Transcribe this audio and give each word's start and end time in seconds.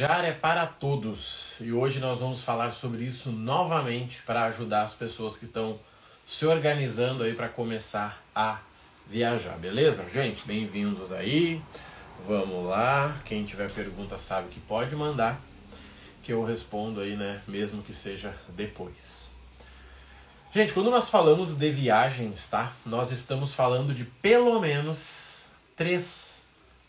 Viajar 0.00 0.24
é 0.24 0.32
para 0.32 0.64
todos 0.64 1.58
e 1.60 1.72
hoje 1.72 2.00
nós 2.00 2.20
vamos 2.20 2.42
falar 2.42 2.70
sobre 2.70 3.04
isso 3.04 3.30
novamente 3.30 4.22
para 4.22 4.46
ajudar 4.46 4.84
as 4.84 4.94
pessoas 4.94 5.36
que 5.36 5.44
estão 5.44 5.78
se 6.26 6.46
organizando 6.46 7.22
aí 7.22 7.34
para 7.34 7.50
começar 7.50 8.24
a 8.34 8.60
viajar, 9.06 9.58
beleza? 9.58 10.06
Gente, 10.10 10.42
bem-vindos 10.46 11.12
aí. 11.12 11.60
Vamos 12.26 12.66
lá. 12.66 13.14
Quem 13.26 13.44
tiver 13.44 13.70
pergunta 13.70 14.16
sabe 14.16 14.48
que 14.48 14.58
pode 14.60 14.96
mandar, 14.96 15.38
que 16.22 16.32
eu 16.32 16.42
respondo 16.42 17.02
aí, 17.02 17.14
né? 17.14 17.42
Mesmo 17.46 17.82
que 17.82 17.92
seja 17.92 18.34
depois. 18.48 19.28
Gente, 20.50 20.72
quando 20.72 20.90
nós 20.90 21.10
falamos 21.10 21.52
de 21.52 21.70
viagens, 21.70 22.48
tá? 22.48 22.72
Nós 22.86 23.10
estamos 23.10 23.54
falando 23.54 23.92
de 23.92 24.06
pelo 24.06 24.58
menos 24.60 25.44
três 25.76 26.40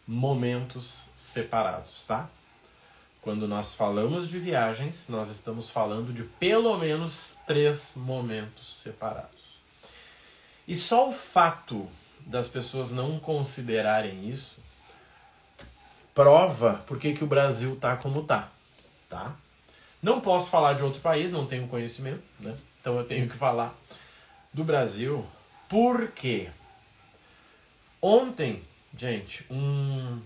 momentos 0.07 1.09
separados, 1.13 2.05
tá? 2.07 2.29
Quando 3.21 3.47
nós 3.47 3.75
falamos 3.75 4.27
de 4.27 4.39
viagens, 4.39 5.05
nós 5.07 5.29
estamos 5.29 5.69
falando 5.69 6.11
de 6.11 6.23
pelo 6.23 6.75
menos 6.77 7.37
três 7.45 7.93
momentos 7.95 8.81
separados. 8.81 9.61
E 10.67 10.75
só 10.75 11.09
o 11.09 11.13
fato 11.13 11.87
das 12.21 12.47
pessoas 12.47 12.91
não 12.91 13.19
considerarem 13.19 14.27
isso 14.27 14.59
prova 16.13 16.83
por 16.87 16.99
que, 16.99 17.17
o 17.23 17.27
Brasil 17.27 17.75
tá 17.79 17.95
como 17.95 18.23
tá, 18.23 18.49
tá? 19.09 19.35
Não 20.01 20.19
posso 20.19 20.49
falar 20.49 20.73
de 20.73 20.83
outro 20.83 20.99
país, 20.99 21.31
não 21.31 21.45
tenho 21.45 21.67
conhecimento, 21.67 22.23
né? 22.39 22.55
Então 22.79 22.97
eu 22.97 23.03
tenho 23.03 23.29
que 23.29 23.35
falar 23.35 23.75
do 24.51 24.63
Brasil, 24.63 25.25
porque 25.69 26.49
ontem, 28.01 28.63
gente, 28.97 29.45
um 29.49 30.19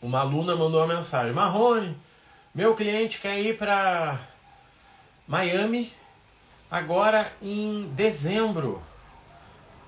uma 0.00 0.20
aluna 0.20 0.54
mandou 0.54 0.80
uma 0.82 0.94
mensagem: 0.94 1.32
Marrone, 1.32 1.96
meu 2.54 2.74
cliente 2.74 3.20
quer 3.20 3.38
ir 3.40 3.56
para 3.56 4.18
Miami 5.26 5.92
agora 6.70 7.30
em 7.42 7.88
dezembro. 7.94 8.82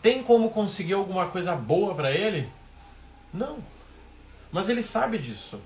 Tem 0.02 0.22
como 0.22 0.50
conseguir 0.50 0.94
alguma 0.94 1.26
coisa 1.26 1.54
boa 1.54 1.94
para 1.94 2.10
ele? 2.10 2.50
Não. 3.32 3.58
Mas 4.50 4.68
ele 4.68 4.82
sabe 4.82 5.18
disso. 5.18 5.60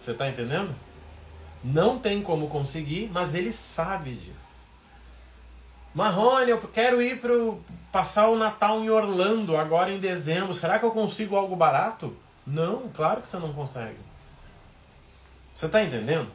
Você 0.00 0.12
está 0.12 0.28
entendendo? 0.28 0.74
Não 1.62 1.98
tem 1.98 2.22
como 2.22 2.48
conseguir, 2.48 3.10
mas 3.12 3.34
ele 3.34 3.52
sabe 3.52 4.14
disso. 4.14 4.52
Marrone, 5.94 6.50
eu 6.50 6.58
quero 6.58 7.02
ir 7.02 7.20
para 7.20 7.32
passar 7.92 8.28
o 8.28 8.36
Natal 8.36 8.80
em 8.80 8.88
Orlando 8.88 9.56
agora 9.56 9.92
em 9.92 10.00
dezembro. 10.00 10.54
Será 10.54 10.78
que 10.78 10.84
eu 10.84 10.90
consigo 10.90 11.36
algo 11.36 11.54
barato? 11.54 12.16
Não, 12.46 12.88
claro 12.90 13.22
que 13.22 13.28
você 13.28 13.38
não 13.38 13.52
consegue. 13.52 13.98
Você 15.54 15.66
está 15.66 15.82
entendendo? 15.82 16.30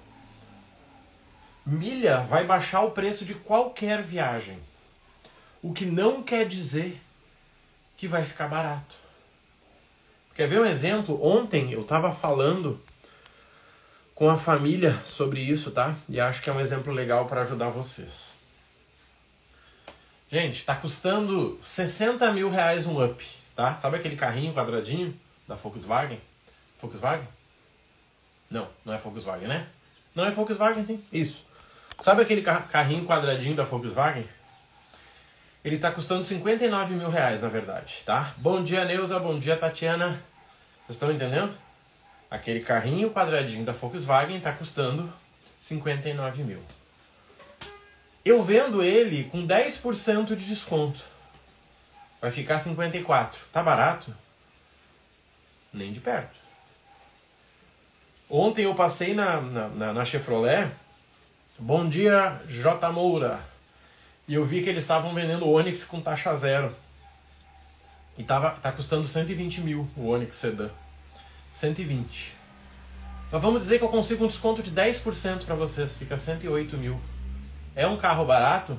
Milha 1.65 2.21
vai 2.21 2.45
baixar 2.45 2.81
o 2.83 2.91
preço 2.91 3.25
de 3.25 3.33
qualquer 3.33 4.01
viagem. 4.01 4.59
O 5.61 5.73
que 5.73 5.85
não 5.85 6.23
quer 6.23 6.47
dizer 6.47 7.01
que 7.97 8.07
vai 8.07 8.23
ficar 8.23 8.47
barato. 8.47 8.95
Quer 10.33 10.47
ver 10.47 10.61
um 10.61 10.65
exemplo? 10.65 11.19
Ontem 11.21 11.73
eu 11.73 11.81
estava 11.81 12.13
falando 12.13 12.79
com 14.13 14.29
a 14.29 14.37
família 14.37 14.97
sobre 15.03 15.41
isso, 15.41 15.71
tá? 15.71 15.95
E 16.07 16.19
acho 16.19 16.41
que 16.41 16.49
é 16.49 16.53
um 16.53 16.59
exemplo 16.59 16.93
legal 16.93 17.25
para 17.25 17.41
ajudar 17.41 17.69
vocês. 17.69 18.35
Gente, 20.31 20.59
está 20.59 20.75
custando 20.75 21.57
60 21.61 22.31
mil 22.33 22.49
reais 22.49 22.85
um 22.85 23.03
up, 23.03 23.25
tá? 23.55 23.77
Sabe 23.77 23.97
aquele 23.97 24.15
carrinho 24.15 24.53
quadradinho? 24.53 25.17
Da 25.47 25.55
Volkswagen. 25.55 26.21
Volkswagen? 26.79 27.27
Não, 28.49 28.67
não 28.85 28.93
é 28.93 28.97
Volkswagen, 28.97 29.47
né? 29.47 29.67
Não 30.13 30.25
é 30.25 30.31
Volkswagen, 30.31 30.85
sim. 30.85 31.03
Isso. 31.11 31.45
Sabe 31.99 32.21
aquele 32.21 32.41
carrinho 32.41 33.05
quadradinho 33.05 33.55
da 33.55 33.63
Volkswagen? 33.63 34.27
Ele 35.63 35.75
está 35.75 35.91
custando 35.91 36.23
59 36.23 36.93
mil 36.93 37.09
reais, 37.09 37.41
na 37.41 37.49
verdade, 37.49 38.03
tá? 38.05 38.33
Bom 38.37 38.63
dia, 38.63 38.85
Neuza. 38.85 39.19
Bom 39.19 39.37
dia, 39.37 39.57
Tatiana. 39.57 40.21
Vocês 40.85 40.95
estão 40.95 41.11
entendendo? 41.11 41.53
Aquele 42.29 42.61
carrinho 42.61 43.09
quadradinho 43.09 43.65
da 43.65 43.73
Volkswagen 43.73 44.37
está 44.37 44.51
custando 44.53 45.11
59 45.59 46.43
mil. 46.43 46.61
Eu 48.23 48.43
vendo 48.43 48.83
ele 48.83 49.25
com 49.25 49.45
10% 49.47 50.35
de 50.35 50.47
desconto. 50.47 51.01
Vai 52.21 52.31
ficar 52.31 52.59
54. 52.59 53.39
Tá 53.51 53.63
barato? 53.63 54.13
Nem 55.77 55.93
de 55.93 55.99
perto. 55.99 56.35
Ontem 58.27 58.65
eu 58.65 58.73
passei 58.73 59.13
na, 59.13 59.39
na, 59.39 59.67
na, 59.69 59.93
na 59.93 60.05
Chevrolet. 60.05 60.69
Bom 61.57 61.87
dia, 61.87 62.41
J. 62.47 62.91
Moura. 62.91 63.39
E 64.27 64.33
eu 64.33 64.43
vi 64.43 64.63
que 64.63 64.69
eles 64.69 64.83
estavam 64.83 65.13
vendendo 65.13 65.47
Onix 65.47 65.85
com 65.85 66.01
taxa 66.01 66.35
zero. 66.35 66.75
E 68.17 68.23
tava, 68.23 68.51
tá 68.51 68.71
custando 68.71 69.07
120 69.07 69.61
mil 69.61 69.87
o 69.95 70.07
Onix 70.07 70.35
Sedan. 70.35 70.71
120. 71.51 72.35
Mas 73.31 73.41
vamos 73.41 73.61
dizer 73.61 73.77
que 73.77 73.85
eu 73.85 73.89
consigo 73.89 74.25
um 74.25 74.27
desconto 74.27 74.63
de 74.63 74.71
10% 74.71 75.45
para 75.45 75.55
vocês. 75.55 75.95
Fica 75.95 76.17
108 76.17 76.75
mil. 76.75 76.99
É 77.75 77.85
um 77.85 77.97
carro 77.97 78.25
barato? 78.25 78.77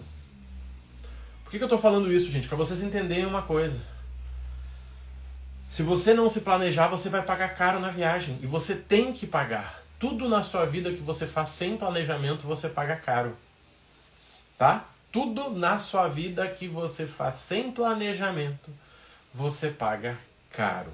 Por 1.44 1.52
que, 1.52 1.58
que 1.58 1.62
eu 1.62 1.66
estou 1.66 1.78
falando 1.78 2.12
isso, 2.12 2.30
gente? 2.30 2.48
Para 2.48 2.56
vocês 2.56 2.82
entenderem 2.82 3.24
uma 3.24 3.42
coisa. 3.42 3.80
Se 5.68 5.82
você 5.82 6.14
não 6.14 6.30
se 6.30 6.40
planejar, 6.40 6.88
você 6.88 7.10
vai 7.10 7.20
pagar 7.20 7.54
caro 7.54 7.78
na 7.78 7.90
viagem. 7.90 8.38
E 8.42 8.46
você 8.46 8.74
tem 8.74 9.12
que 9.12 9.26
pagar. 9.26 9.82
Tudo 9.98 10.26
na 10.26 10.42
sua 10.42 10.64
vida 10.64 10.90
que 10.90 11.02
você 11.02 11.26
faz 11.26 11.50
sem 11.50 11.76
planejamento, 11.76 12.46
você 12.46 12.70
paga 12.70 12.96
caro. 12.96 13.36
Tá? 14.56 14.86
Tudo 15.12 15.50
na 15.50 15.78
sua 15.78 16.08
vida 16.08 16.48
que 16.48 16.66
você 16.66 17.06
faz 17.06 17.34
sem 17.34 17.70
planejamento, 17.70 18.70
você 19.32 19.68
paga 19.68 20.16
caro. 20.50 20.90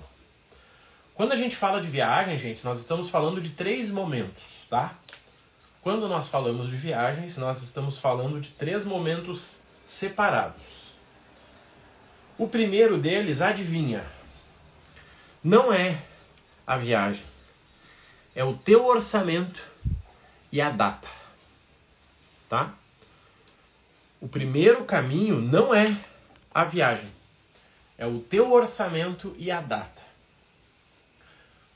Quando 1.15 1.31
a 1.31 1.37
gente 1.37 1.55
fala 1.55 1.81
de 1.81 1.87
viagem, 1.87 2.37
gente, 2.37 2.65
nós 2.65 2.81
estamos 2.81 3.09
falando 3.11 3.41
de 3.41 3.51
três 3.51 3.93
momentos, 3.93 4.67
tá? 4.69 4.95
Quando 5.83 6.09
nós 6.09 6.29
falamos 6.29 6.69
de 6.69 6.77
viagens, 6.77 7.37
nós 7.37 7.63
estamos 7.63 8.01
falando 8.01 8.41
de 8.41 8.51
três 8.51 8.85
momentos 8.85 9.61
separados. 9.85 10.97
O 12.37 12.49
primeiro 12.49 12.99
deles, 12.99 13.41
adivinha? 13.41 14.05
Não 15.45 15.71
é 15.71 16.03
a 16.67 16.79
viagem, 16.79 17.23
é 18.35 18.43
o 18.43 18.55
teu 18.55 18.87
orçamento 18.87 19.63
e 20.51 20.59
a 20.61 20.71
data. 20.71 21.07
Tá? 22.49 22.73
O 24.21 24.27
primeiro 24.27 24.85
caminho 24.85 25.39
não 25.39 25.75
é 25.75 25.95
a 26.53 26.65
viagem, 26.65 27.11
é 27.99 28.07
o 28.07 28.21
teu 28.21 28.51
orçamento 28.51 29.37
e 29.39 29.51
a 29.51 29.61
data. 29.61 30.03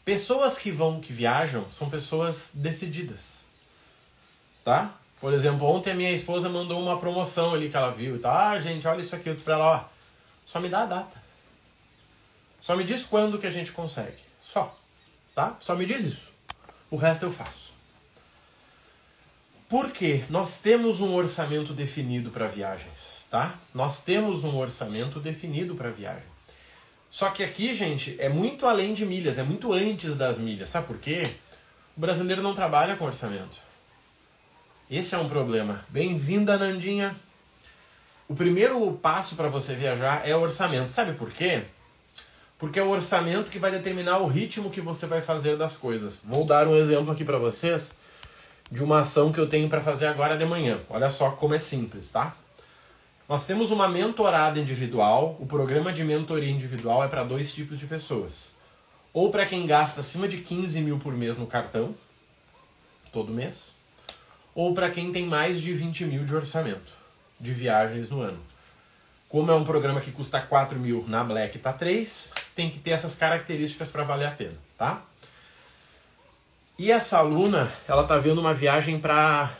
Pessoas 0.02 0.56
que 0.56 0.70
vão, 0.70 1.00
que 1.00 1.12
viajam, 1.12 1.70
são 1.70 1.90
pessoas 1.90 2.50
decididas. 2.54 3.40
Tá? 4.64 4.94
Por 5.20 5.34
exemplo, 5.34 5.66
ontem 5.66 5.90
a 5.90 5.94
minha 5.94 6.12
esposa 6.12 6.48
mandou 6.48 6.80
uma 6.80 6.98
promoção 6.98 7.52
ali 7.52 7.68
que 7.68 7.76
ela 7.76 7.90
viu 7.90 8.16
e 8.16 8.18
tá, 8.18 8.48
ah, 8.48 8.58
gente, 8.58 8.88
olha 8.88 9.02
isso 9.02 9.14
aqui, 9.14 9.28
eu 9.28 9.34
disse 9.34 9.44
pra 9.44 9.54
ela, 9.54 9.66
ó, 9.66 9.84
só 10.46 10.58
me 10.58 10.70
dá 10.70 10.84
a 10.84 10.86
data. 10.86 11.27
Só 12.68 12.76
me 12.76 12.84
diz 12.84 13.02
quando 13.02 13.38
que 13.38 13.46
a 13.46 13.50
gente 13.50 13.72
consegue. 13.72 14.18
Só. 14.42 14.78
Tá? 15.34 15.56
Só 15.58 15.74
me 15.74 15.86
diz 15.86 16.04
isso. 16.04 16.28
O 16.90 16.96
resto 16.96 17.24
eu 17.24 17.32
faço. 17.32 17.72
Porque 19.70 20.22
nós 20.28 20.58
temos 20.60 21.00
um 21.00 21.14
orçamento 21.14 21.72
definido 21.72 22.30
para 22.30 22.46
viagens, 22.46 23.24
tá? 23.30 23.54
Nós 23.72 24.02
temos 24.02 24.44
um 24.44 24.54
orçamento 24.58 25.18
definido 25.18 25.76
para 25.76 25.88
viagem. 25.88 26.28
Só 27.10 27.30
que 27.30 27.42
aqui, 27.42 27.74
gente, 27.74 28.14
é 28.18 28.28
muito 28.28 28.66
além 28.66 28.92
de 28.92 29.06
milhas, 29.06 29.38
é 29.38 29.42
muito 29.42 29.72
antes 29.72 30.14
das 30.14 30.36
milhas. 30.36 30.68
Sabe 30.68 30.88
por 30.88 30.98
quê? 30.98 31.22
O 31.96 32.00
brasileiro 32.02 32.42
não 32.42 32.54
trabalha 32.54 32.96
com 32.96 33.06
orçamento. 33.06 33.62
Esse 34.90 35.14
é 35.14 35.18
um 35.18 35.30
problema. 35.30 35.86
Bem-vinda, 35.88 36.58
Nandinha. 36.58 37.16
O 38.28 38.34
primeiro 38.34 38.92
passo 38.92 39.36
para 39.36 39.48
você 39.48 39.74
viajar 39.74 40.28
é 40.28 40.36
o 40.36 40.42
orçamento. 40.42 40.92
Sabe 40.92 41.14
por 41.14 41.32
quê? 41.32 41.64
Porque 42.58 42.80
é 42.80 42.82
o 42.82 42.90
orçamento 42.90 43.50
que 43.50 43.58
vai 43.58 43.70
determinar 43.70 44.18
o 44.18 44.26
ritmo 44.26 44.70
que 44.70 44.80
você 44.80 45.06
vai 45.06 45.22
fazer 45.22 45.56
das 45.56 45.76
coisas. 45.76 46.20
Vou 46.24 46.44
dar 46.44 46.66
um 46.66 46.74
exemplo 46.74 47.12
aqui 47.12 47.24
para 47.24 47.38
vocês 47.38 47.94
de 48.70 48.82
uma 48.82 49.00
ação 49.00 49.32
que 49.32 49.38
eu 49.38 49.48
tenho 49.48 49.68
para 49.68 49.80
fazer 49.80 50.06
agora 50.06 50.36
de 50.36 50.44
manhã. 50.44 50.80
Olha 50.90 51.08
só 51.08 51.30
como 51.30 51.54
é 51.54 51.58
simples, 51.58 52.10
tá? 52.10 52.36
Nós 53.28 53.46
temos 53.46 53.70
uma 53.70 53.88
mentorada 53.88 54.58
individual. 54.58 55.36
O 55.38 55.46
programa 55.46 55.92
de 55.92 56.02
mentoria 56.02 56.50
individual 56.50 57.04
é 57.04 57.08
para 57.08 57.22
dois 57.22 57.52
tipos 57.52 57.78
de 57.78 57.86
pessoas. 57.86 58.50
Ou 59.12 59.30
para 59.30 59.46
quem 59.46 59.66
gasta 59.66 60.00
acima 60.00 60.26
de 60.26 60.38
15 60.38 60.80
mil 60.80 60.98
por 60.98 61.14
mês 61.14 61.38
no 61.38 61.46
cartão, 61.46 61.94
todo 63.12 63.32
mês, 63.32 63.74
ou 64.54 64.74
para 64.74 64.90
quem 64.90 65.12
tem 65.12 65.26
mais 65.26 65.60
de 65.60 65.72
20 65.72 66.04
mil 66.06 66.24
de 66.24 66.34
orçamento 66.34 66.92
de 67.38 67.52
viagens 67.52 68.10
no 68.10 68.20
ano. 68.20 68.38
Como 69.28 69.50
é 69.50 69.54
um 69.54 69.64
programa 69.64 70.00
que 70.00 70.10
custa 70.10 70.40
4 70.40 70.78
mil, 70.78 71.04
na 71.06 71.22
Black 71.22 71.58
tá 71.58 71.72
3, 71.72 72.32
tem 72.58 72.68
que 72.68 72.80
ter 72.80 72.90
essas 72.90 73.14
características 73.14 73.88
para 73.88 74.02
valer 74.02 74.26
a 74.26 74.32
pena, 74.32 74.56
tá? 74.76 75.00
E 76.76 76.90
essa 76.90 77.18
aluna, 77.18 77.72
ela 77.86 78.02
tá 78.02 78.18
vendo 78.18 78.40
uma 78.40 78.52
viagem 78.52 78.98
para 78.98 79.52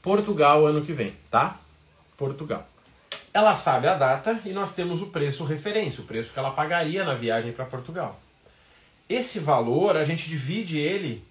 Portugal 0.00 0.64
ano 0.64 0.80
que 0.80 0.94
vem, 0.94 1.10
tá? 1.30 1.58
Portugal. 2.16 2.66
Ela 3.34 3.54
sabe 3.54 3.88
a 3.88 3.94
data 3.94 4.40
e 4.46 4.54
nós 4.54 4.72
temos 4.72 5.02
o 5.02 5.08
preço 5.08 5.44
referência, 5.44 6.02
o 6.02 6.06
preço 6.06 6.32
que 6.32 6.38
ela 6.38 6.50
pagaria 6.52 7.04
na 7.04 7.12
viagem 7.12 7.52
para 7.52 7.66
Portugal. 7.66 8.18
Esse 9.06 9.38
valor 9.38 9.94
a 9.94 10.04
gente 10.04 10.30
divide 10.30 10.78
ele 10.78 11.22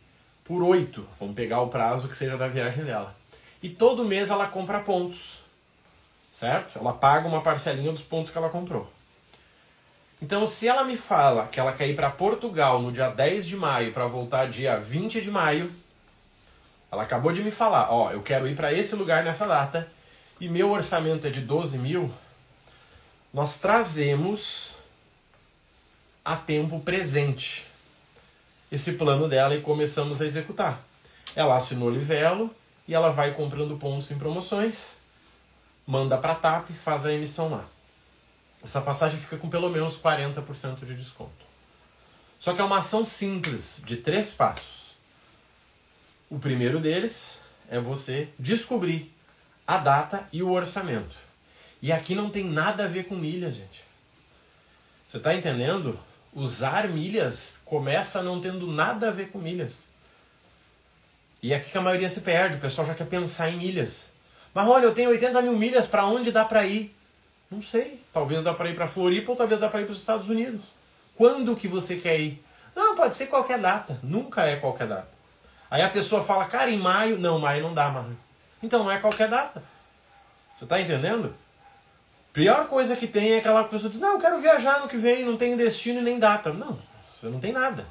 por 0.44 0.62
8. 0.62 1.08
Vamos 1.20 1.34
pegar 1.34 1.60
o 1.62 1.70
prazo 1.70 2.08
que 2.08 2.16
seja 2.16 2.38
da 2.38 2.48
viagem 2.48 2.84
dela. 2.84 3.16
E 3.64 3.70
todo 3.70 4.06
mês 4.06 4.30
ela 4.30 4.46
compra 4.46 4.82
pontos. 4.82 5.40
Certo? 6.32 6.78
Ela 6.78 6.94
paga 6.94 7.28
uma 7.28 7.42
parcelinha 7.42 7.92
dos 7.92 8.04
pontos 8.04 8.32
que 8.32 8.38
ela 8.38 8.50
comprou. 8.50 8.96
Então, 10.22 10.48
se 10.48 10.68
ela 10.68 10.84
me 10.84 10.98
fala 10.98 11.48
que 11.48 11.60
ela 11.60 11.72
quer 11.74 11.88
ir 11.88 11.96
para 11.96 12.10
Portugal 12.10 12.82
no 12.82 12.92
dia 12.92 13.10
10 13.10 13.46
de 13.46 13.56
maio 13.56 13.94
para 13.94 14.08
voltar 14.08 14.50
dia 14.50 14.80
20 14.80 15.22
de 15.22 15.30
maio, 15.30 15.72
ela 16.92 17.04
acabou 17.04 17.32
de 17.32 17.44
me 17.44 17.52
falar, 17.52 17.92
ó, 17.92 18.12
eu 18.12 18.24
quero 18.24 18.48
ir 18.48 18.56
para 18.56 18.74
esse 18.74 18.96
lugar 18.96 19.24
nessa 19.24 19.46
data 19.46 19.88
e 20.40 20.50
meu 20.50 20.72
orçamento 20.72 21.28
é 21.28 21.30
de 21.30 21.42
12 21.42 21.78
mil, 21.78 22.12
nós 23.34 23.60
trazemos 23.60 24.74
a 26.26 26.36
tempo 26.36 26.80
presente 26.80 27.68
esse 28.72 28.94
plano 28.94 29.28
dela 29.28 29.56
e 29.56 29.62
começamos 29.62 30.20
a 30.20 30.26
executar. 30.26 30.82
Ela 31.36 31.56
assinou 31.56 31.90
Livelo 31.92 32.54
e 32.88 32.96
ela 32.96 33.12
vai 33.12 33.34
comprando 33.34 33.78
pontos 33.78 34.10
em 34.10 34.18
promoções, 34.18 34.94
manda 35.86 36.18
para 36.18 36.34
a 36.34 36.36
TAP, 36.36 36.70
faz 36.72 37.06
a 37.06 37.14
emissão 37.14 37.50
lá. 37.50 37.66
Essa 38.64 38.82
passagem 38.82 39.20
fica 39.20 39.38
com 39.38 39.50
pelo 39.50 39.70
menos 39.70 39.98
40% 39.98 40.86
de 40.86 40.96
desconto. 40.96 41.46
Só 42.40 42.54
que 42.54 42.62
é 42.62 42.64
uma 42.64 42.80
ação 42.80 43.06
simples, 43.06 43.82
de 43.86 43.98
três 43.98 44.32
passos. 44.32 44.96
O 46.30 46.40
primeiro 46.40 46.80
deles 46.80 47.40
é 47.70 47.80
você 47.80 48.30
descobrir 48.38 49.14
a 49.66 49.78
data 49.78 50.28
e 50.32 50.44
o 50.44 50.52
orçamento. 50.52 51.16
E 51.82 51.92
aqui 51.92 52.16
não 52.16 52.30
tem 52.30 52.44
nada 52.44 52.86
a 52.86 52.88
ver 52.88 53.06
com 53.06 53.16
milhas, 53.16 53.56
gente. 53.56 53.84
Você 55.08 55.18
está 55.18 55.34
entendendo? 55.34 55.98
Usar 56.34 56.90
milhas 56.90 57.62
começa 57.64 58.22
não 58.22 58.42
tendo 58.42 58.68
nada 58.68 59.08
a 59.08 59.12
ver 59.12 59.30
com 59.30 59.38
milhas. 59.40 59.88
E 61.42 61.54
é 61.54 61.58
aqui 61.58 61.72
que 61.72 61.78
a 61.78 61.82
maioria 61.82 62.10
se 62.10 62.22
perde, 62.22 62.58
o 62.58 62.60
pessoal 62.62 62.88
já 62.88 62.96
quer 62.96 63.08
pensar 63.08 63.50
em 63.50 63.58
milhas. 63.58 64.08
Mas 64.54 64.68
olha, 64.68 64.86
eu 64.86 64.94
tenho 64.94 65.10
80 65.10 65.42
mil 65.42 65.56
milhas, 65.56 65.88
para 65.88 66.06
onde 66.06 66.32
dá 66.32 66.44
para 66.44 66.66
ir? 66.66 66.97
Não 67.50 67.62
sei. 67.62 68.02
Talvez 68.14 68.44
dá 68.44 68.54
para 68.54 68.70
ir 68.70 68.76
para 68.76 68.88
Floripa 68.88 69.32
ou 69.32 69.38
talvez 69.38 69.60
dá 69.60 69.70
para 69.70 69.82
ir 69.82 69.86
para 69.86 69.94
os 69.94 70.00
Estados 70.00 70.30
Unidos. 70.30 70.62
Quando 71.16 71.56
que 71.56 71.68
você 71.68 71.96
quer 71.96 72.20
ir? 72.20 72.44
Não, 72.76 72.96
pode 72.96 73.16
ser 73.16 73.28
qualquer 73.28 73.60
data. 73.60 74.00
Nunca 74.04 74.44
é 74.44 74.58
qualquer 74.58 74.88
data. 74.88 75.10
Aí 75.70 75.82
a 75.82 75.90
pessoa 75.90 76.24
fala, 76.24 76.46
cara, 76.46 76.70
em 76.70 76.78
maio. 76.78 77.18
Não, 77.18 77.40
maio 77.40 77.64
não 77.64 77.74
dá, 77.74 77.90
mano. 77.90 78.18
Então 78.62 78.84
não 78.84 78.92
é 78.92 79.00
qualquer 79.00 79.30
data. 79.30 79.64
Você 80.56 80.64
está 80.64 80.80
entendendo? 80.80 81.36
Pior 82.34 82.68
coisa 82.68 82.96
que 82.96 83.08
tem 83.08 83.34
é 83.34 83.38
aquela 83.40 83.64
pessoa 83.64 83.90
que 83.90 83.98
diz, 83.98 84.00
não, 84.00 84.14
eu 84.14 84.20
quero 84.20 84.40
viajar 84.40 84.80
no 84.80 84.88
que 84.88 84.98
vem, 84.98 85.26
não 85.26 85.38
tem 85.38 85.58
destino 85.58 86.02
nem 86.02 86.20
data. 86.20 86.54
Não, 86.54 86.78
você 87.16 87.28
não 87.28 87.40
tem 87.40 87.52
nada. 87.52 87.88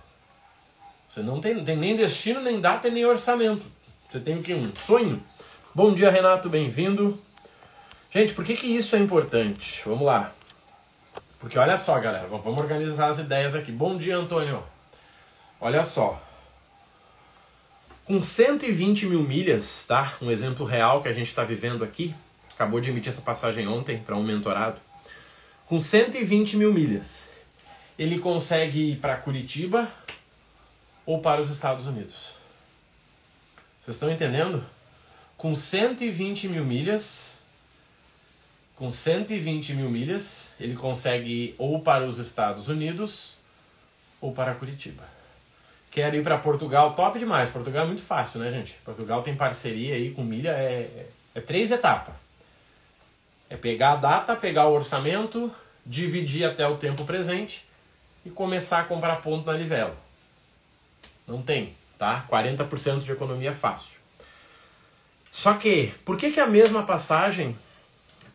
Você 1.09 1.21
não 1.21 1.41
tem, 1.41 1.55
não 1.55 1.65
tem 1.65 1.77
nem 1.77 1.97
destino, 1.97 2.41
nem 2.41 2.61
data 2.61 2.89
e 2.89 2.91
nem 2.91 3.05
orçamento. 3.05 3.65
Você 4.11 4.21
tem 4.21 4.39
o 4.39 4.43
que? 4.43 4.55
Um 4.55 4.73
sonho. 4.75 5.23
Bom 5.75 5.95
dia, 5.95 6.11
Renato, 6.11 6.49
bem-vindo. 6.49 7.21
Gente, 8.17 8.33
por 8.33 8.47
que, 8.47 8.57
que 8.57 8.67
isso 8.67 8.97
é 8.97 8.99
importante? 8.99 9.83
Vamos 9.85 10.07
lá. 10.07 10.33
Porque 11.39 11.59
olha 11.59 11.77
só, 11.77 12.01
galera, 12.01 12.27
vamos 12.27 12.59
organizar 12.59 13.09
as 13.09 13.19
ideias 13.19 13.55
aqui. 13.55 13.71
Bom 13.71 13.99
dia, 13.99 14.17
Antônio. 14.17 14.65
Olha 15.61 15.85
só. 15.85 16.19
Com 18.07 18.23
120 18.23 19.05
mil 19.05 19.21
milhas, 19.21 19.85
tá? 19.87 20.15
Um 20.23 20.31
exemplo 20.31 20.65
real 20.65 21.03
que 21.03 21.09
a 21.09 21.13
gente 21.13 21.27
está 21.27 21.45
vivendo 21.45 21.85
aqui. 21.85 22.15
Acabou 22.55 22.81
de 22.81 22.89
emitir 22.89 23.13
essa 23.13 23.21
passagem 23.21 23.69
ontem 23.69 23.99
para 23.99 24.17
um 24.17 24.23
mentorado. 24.23 24.81
Com 25.67 25.79
120 25.79 26.57
mil 26.57 26.73
milhas, 26.73 27.29
ele 27.99 28.19
consegue 28.19 28.93
ir 28.93 28.97
para 28.97 29.19
Curitiba 29.19 29.93
ou 31.05 31.21
para 31.21 31.43
os 31.43 31.51
Estados 31.51 31.87
Unidos. 31.87 32.37
Vocês 33.85 33.97
estão 33.97 34.11
entendendo? 34.11 34.65
Com 35.37 35.55
120 35.55 36.49
mil 36.49 36.65
milhas, 36.65 37.36
com 38.77 38.91
120 38.91 39.73
mil 39.73 39.91
milhas, 39.91 40.53
ele 40.61 40.77
consegue 40.77 41.31
ir 41.31 41.55
ou 41.59 41.81
para 41.81 42.05
os 42.05 42.19
Estados 42.19 42.69
Unidos 42.69 43.37
ou 44.21 44.33
para 44.33 44.55
Curitiba. 44.55 45.03
Quero 45.91 46.15
ir 46.15 46.23
para 46.23 46.37
Portugal, 46.37 46.93
top 46.93 47.19
demais. 47.19 47.49
Portugal 47.49 47.85
é 47.85 47.87
muito 47.87 48.03
fácil, 48.03 48.39
né, 48.39 48.51
gente? 48.51 48.75
Portugal 48.85 49.23
tem 49.23 49.35
parceria 49.35 49.95
aí 49.95 50.11
com 50.11 50.23
milha, 50.23 50.51
é, 50.51 50.83
é, 50.83 51.07
é 51.37 51.41
três 51.41 51.71
etapas. 51.71 52.15
É 53.49 53.57
pegar 53.57 53.93
a 53.93 53.97
data, 53.97 54.37
pegar 54.37 54.69
o 54.69 54.75
orçamento, 54.75 55.51
dividir 55.85 56.45
até 56.45 56.69
o 56.69 56.77
tempo 56.77 57.05
presente 57.07 57.65
e 58.27 58.31
começar 58.31 58.81
a 58.81 58.85
comprar 58.85 59.23
ponto 59.23 59.47
na 59.47 59.57
livela. 59.57 59.97
Não 61.27 61.41
tem, 61.41 61.75
tá? 61.97 62.27
40% 62.31 62.99
de 63.03 63.13
economia 63.13 63.55
fácil. 63.55 63.97
Só 65.31 65.55
que, 65.55 65.95
por 66.05 66.19
que, 66.19 66.31
que 66.31 66.41
a 66.41 66.47
mesma 66.47 66.83
passagem 66.83 67.57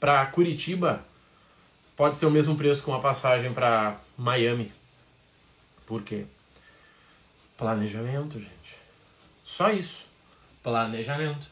para 0.02 0.26
Curitiba 0.26 1.06
pode 1.96 2.18
ser 2.18 2.26
o 2.26 2.32
mesmo 2.32 2.56
preço 2.56 2.84
que 2.84 2.90
uma 2.90 3.00
passagem 3.00 3.54
para 3.54 3.98
Miami. 4.18 4.74
Por 5.86 6.02
quê? 6.02 6.26
Planejamento, 7.56 8.40
gente. 8.40 8.76
Só 9.44 9.70
isso. 9.70 10.06
Planejamento. 10.64 11.46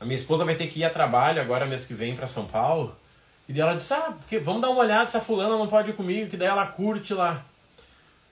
A 0.00 0.04
minha 0.04 0.16
esposa 0.16 0.44
vai 0.44 0.56
ter 0.56 0.66
que 0.66 0.80
ir 0.80 0.84
a 0.84 0.90
trabalho 0.90 1.40
agora 1.40 1.64
mês 1.64 1.86
que 1.86 1.94
vem 1.94 2.16
para 2.16 2.26
São 2.26 2.46
Paulo. 2.46 2.96
E 3.48 3.60
ela 3.60 3.76
disse: 3.76 3.94
Ah, 3.94 4.12
porque 4.18 4.40
vamos 4.40 4.62
dar 4.62 4.70
uma 4.70 4.80
olhada 4.80 5.08
se 5.08 5.16
a 5.16 5.20
fulana 5.20 5.56
não 5.56 5.68
pode 5.68 5.90
ir 5.90 5.94
comigo, 5.94 6.28
que 6.28 6.36
daí 6.36 6.48
ela 6.48 6.66
curte 6.66 7.14
lá. 7.14 7.44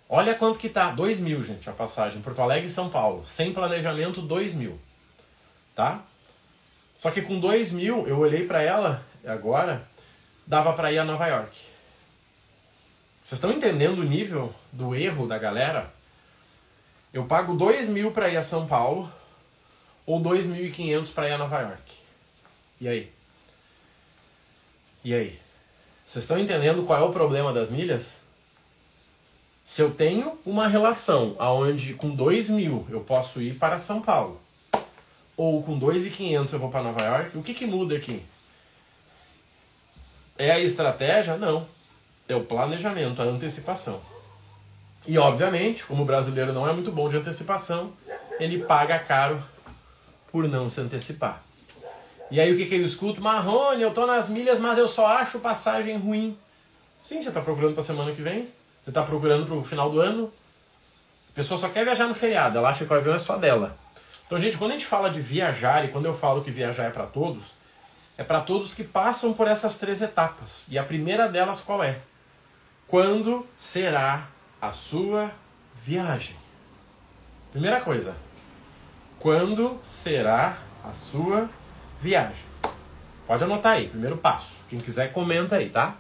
Olha 0.08 0.34
quanto 0.34 0.58
que 0.58 0.68
tá. 0.68 0.90
2 0.90 1.20
mil, 1.20 1.44
gente, 1.44 1.70
a 1.70 1.72
passagem. 1.72 2.20
Porto 2.20 2.42
Alegre 2.42 2.66
e 2.66 2.72
São 2.72 2.88
Paulo. 2.88 3.24
Sem 3.24 3.52
planejamento, 3.52 4.20
2 4.20 4.54
mil. 4.54 4.80
Tá? 5.76 6.02
Só 6.98 7.12
que 7.12 7.22
com 7.22 7.38
2 7.38 7.70
mil, 7.70 8.08
eu 8.08 8.18
olhei 8.18 8.44
para 8.44 8.60
ela 8.60 9.08
agora, 9.26 9.86
dava 10.46 10.72
para 10.72 10.92
ir 10.92 10.98
a 10.98 11.04
Nova 11.04 11.26
York. 11.26 11.58
Vocês 13.22 13.38
estão 13.38 13.52
entendendo 13.52 13.98
o 13.98 14.04
nível 14.04 14.52
do 14.72 14.94
erro 14.94 15.26
da 15.26 15.38
galera? 15.38 15.92
Eu 17.12 17.26
pago 17.26 17.54
2 17.54 17.88
mil 17.88 18.10
para 18.10 18.28
ir 18.28 18.36
a 18.36 18.42
São 18.42 18.66
Paulo 18.66 19.12
ou 20.06 20.20
2.500 20.20 21.12
para 21.12 21.28
ir 21.28 21.32
a 21.32 21.38
Nova 21.38 21.60
York. 21.60 21.94
E 22.80 22.88
aí? 22.88 23.12
E 25.04 25.14
aí? 25.14 25.38
Vocês 26.06 26.24
estão 26.24 26.38
entendendo 26.38 26.84
qual 26.84 27.00
é 27.00 27.04
o 27.04 27.12
problema 27.12 27.52
das 27.52 27.70
milhas? 27.70 28.20
Se 29.64 29.80
eu 29.80 29.92
tenho 29.92 30.36
uma 30.44 30.66
relação 30.66 31.36
aonde 31.38 31.94
com 31.94 32.10
2 32.10 32.48
mil 32.48 32.84
eu 32.90 33.00
posso 33.00 33.40
ir 33.40 33.54
para 33.54 33.78
São 33.78 34.02
Paulo 34.02 34.40
ou 35.36 35.62
com 35.62 35.78
2.500 35.78 36.52
eu 36.52 36.58
vou 36.58 36.70
para 36.70 36.82
Nova 36.82 37.02
York, 37.02 37.38
o 37.38 37.42
que, 37.42 37.54
que 37.54 37.66
muda 37.66 37.96
aqui? 37.96 38.22
É 40.40 40.52
a 40.52 40.58
estratégia? 40.58 41.36
Não. 41.36 41.66
É 42.26 42.34
o 42.34 42.42
planejamento, 42.42 43.20
a 43.20 43.26
antecipação. 43.26 44.00
E 45.06 45.18
obviamente, 45.18 45.84
como 45.84 46.02
o 46.02 46.06
brasileiro 46.06 46.50
não 46.50 46.66
é 46.66 46.72
muito 46.72 46.90
bom 46.90 47.10
de 47.10 47.18
antecipação, 47.18 47.92
ele 48.38 48.64
paga 48.64 48.98
caro 48.98 49.38
por 50.32 50.48
não 50.48 50.66
se 50.70 50.80
antecipar. 50.80 51.42
E 52.30 52.40
aí 52.40 52.50
o 52.50 52.56
que, 52.56 52.64
que 52.64 52.76
eu 52.76 52.82
escuto? 52.82 53.20
Marrone, 53.20 53.82
eu 53.82 53.92
tô 53.92 54.06
nas 54.06 54.30
milhas, 54.30 54.58
mas 54.58 54.78
eu 54.78 54.88
só 54.88 55.08
acho 55.08 55.40
passagem 55.40 55.98
ruim. 55.98 56.38
Sim, 57.02 57.20
você 57.20 57.28
está 57.28 57.42
procurando 57.42 57.74
para 57.74 57.82
semana 57.82 58.12
que 58.12 58.22
vem? 58.22 58.48
Você 58.82 58.88
está 58.88 59.02
procurando 59.02 59.44
para 59.44 59.54
o 59.56 59.62
final 59.62 59.90
do 59.90 60.00
ano? 60.00 60.32
A 61.32 61.34
pessoa 61.34 61.60
só 61.60 61.68
quer 61.68 61.84
viajar 61.84 62.06
no 62.06 62.14
feriado, 62.14 62.56
ela 62.56 62.70
acha 62.70 62.86
que 62.86 62.90
o 62.90 62.96
avião 62.96 63.14
é 63.14 63.18
só 63.18 63.36
dela. 63.36 63.76
Então, 64.26 64.40
gente, 64.40 64.56
quando 64.56 64.70
a 64.70 64.74
gente 64.74 64.86
fala 64.86 65.10
de 65.10 65.20
viajar, 65.20 65.84
e 65.84 65.88
quando 65.88 66.06
eu 66.06 66.14
falo 66.14 66.42
que 66.42 66.50
viajar 66.50 66.84
é 66.84 66.90
para 66.90 67.04
todos, 67.04 67.59
é 68.20 68.22
para 68.22 68.42
todos 68.42 68.74
que 68.74 68.84
passam 68.84 69.32
por 69.32 69.48
essas 69.48 69.78
três 69.78 70.02
etapas. 70.02 70.66
E 70.68 70.78
a 70.78 70.84
primeira 70.84 71.26
delas 71.26 71.62
qual 71.62 71.82
é? 71.82 72.00
Quando 72.86 73.46
será 73.56 74.28
a 74.60 74.70
sua 74.72 75.32
viagem? 75.74 76.36
Primeira 77.50 77.80
coisa. 77.80 78.14
Quando 79.18 79.80
será 79.82 80.58
a 80.84 80.92
sua 80.92 81.48
viagem? 81.98 82.44
Pode 83.26 83.42
anotar 83.42 83.72
aí, 83.72 83.88
primeiro 83.88 84.18
passo. 84.18 84.54
Quem 84.68 84.78
quiser 84.78 85.14
comenta 85.14 85.56
aí, 85.56 85.70
tá? 85.70 85.96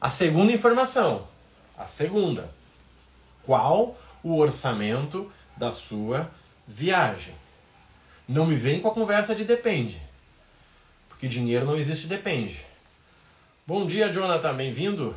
A 0.00 0.10
segunda 0.10 0.50
informação. 0.50 1.28
A 1.78 1.86
segunda. 1.86 2.50
Qual 3.44 3.96
o 4.20 4.36
orçamento 4.36 5.30
da 5.56 5.70
sua 5.70 6.28
viagem? 6.66 7.36
Não 8.26 8.46
me 8.46 8.56
vem 8.56 8.80
com 8.80 8.88
a 8.88 8.94
conversa 8.94 9.32
de 9.32 9.44
depende 9.44 10.09
que 11.20 11.28
dinheiro 11.28 11.66
não 11.66 11.76
existe 11.76 12.06
depende. 12.06 12.64
Bom 13.66 13.86
dia, 13.86 14.10
Jonathan, 14.10 14.54
bem-vindo. 14.54 15.14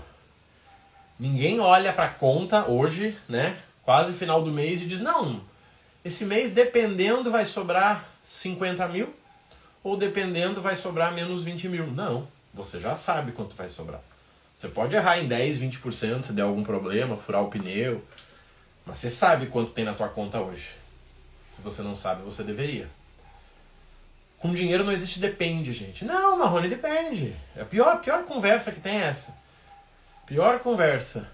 Ninguém 1.17 1.62
olha 1.62 1.93
para 1.93 2.05
a 2.05 2.10
conta 2.10 2.67
hoje, 2.69 3.17
né? 3.29 3.57
Quase 3.83 4.12
final 4.12 4.43
do 4.43 4.51
mês 4.51 4.81
e 4.81 4.86
diz: 4.86 5.00
"Não, 5.00 5.41
Esse 6.03 6.25
mês, 6.25 6.51
dependendo, 6.51 7.31
vai 7.31 7.45
sobrar 7.45 8.05
50 8.25 8.86
mil, 8.89 9.15
ou 9.81 9.95
dependendo, 9.95 10.62
vai 10.62 10.75
sobrar 10.75 11.13
menos 11.13 11.41
20 11.43 11.69
mil. 11.69 11.88
Não, 11.88 12.27
você 12.53 12.77
já 12.77 12.93
sabe 12.93 13.31
quanto 13.31 13.55
vai 13.55 13.69
sobrar. 13.69 14.01
Você 14.53 14.67
pode 14.67 14.93
errar 14.93 15.19
em 15.19 15.27
10, 15.29 15.60
20% 15.60 16.25
se 16.25 16.33
der 16.33 16.41
algum 16.41 16.63
problema, 16.63 17.15
furar 17.15 17.41
o 17.41 17.50
pneu, 17.50 18.03
mas 18.86 19.00
você 19.00 19.10
sabe 19.10 19.48
quanto 19.48 19.72
tem 19.72 19.86
na 19.86 19.93
tua 19.93 20.10
conta 20.10 20.41
hoje. 20.41 20.72
Se 21.53 21.62
você 21.62 21.81
não 21.81 21.95
sabe, 21.95 22.24
você 22.24 22.43
deveria. 22.43 22.89
Com 24.43 24.53
dinheiro 24.53 24.83
não 24.83 24.91
existe 24.91 25.21
depende, 25.21 25.71
gente. 25.71 26.03
Não, 26.03 26.38
Marrone, 26.38 26.67
depende. 26.67 27.33
É 27.55 27.62
a 27.62 27.65
pior, 27.65 28.01
pior 28.01 28.25
conversa 28.25 28.73
que 28.73 28.81
tem 28.81 28.97
é 29.00 29.05
essa. 29.05 29.33
Pior 30.25 30.59
conversa. 30.59 31.29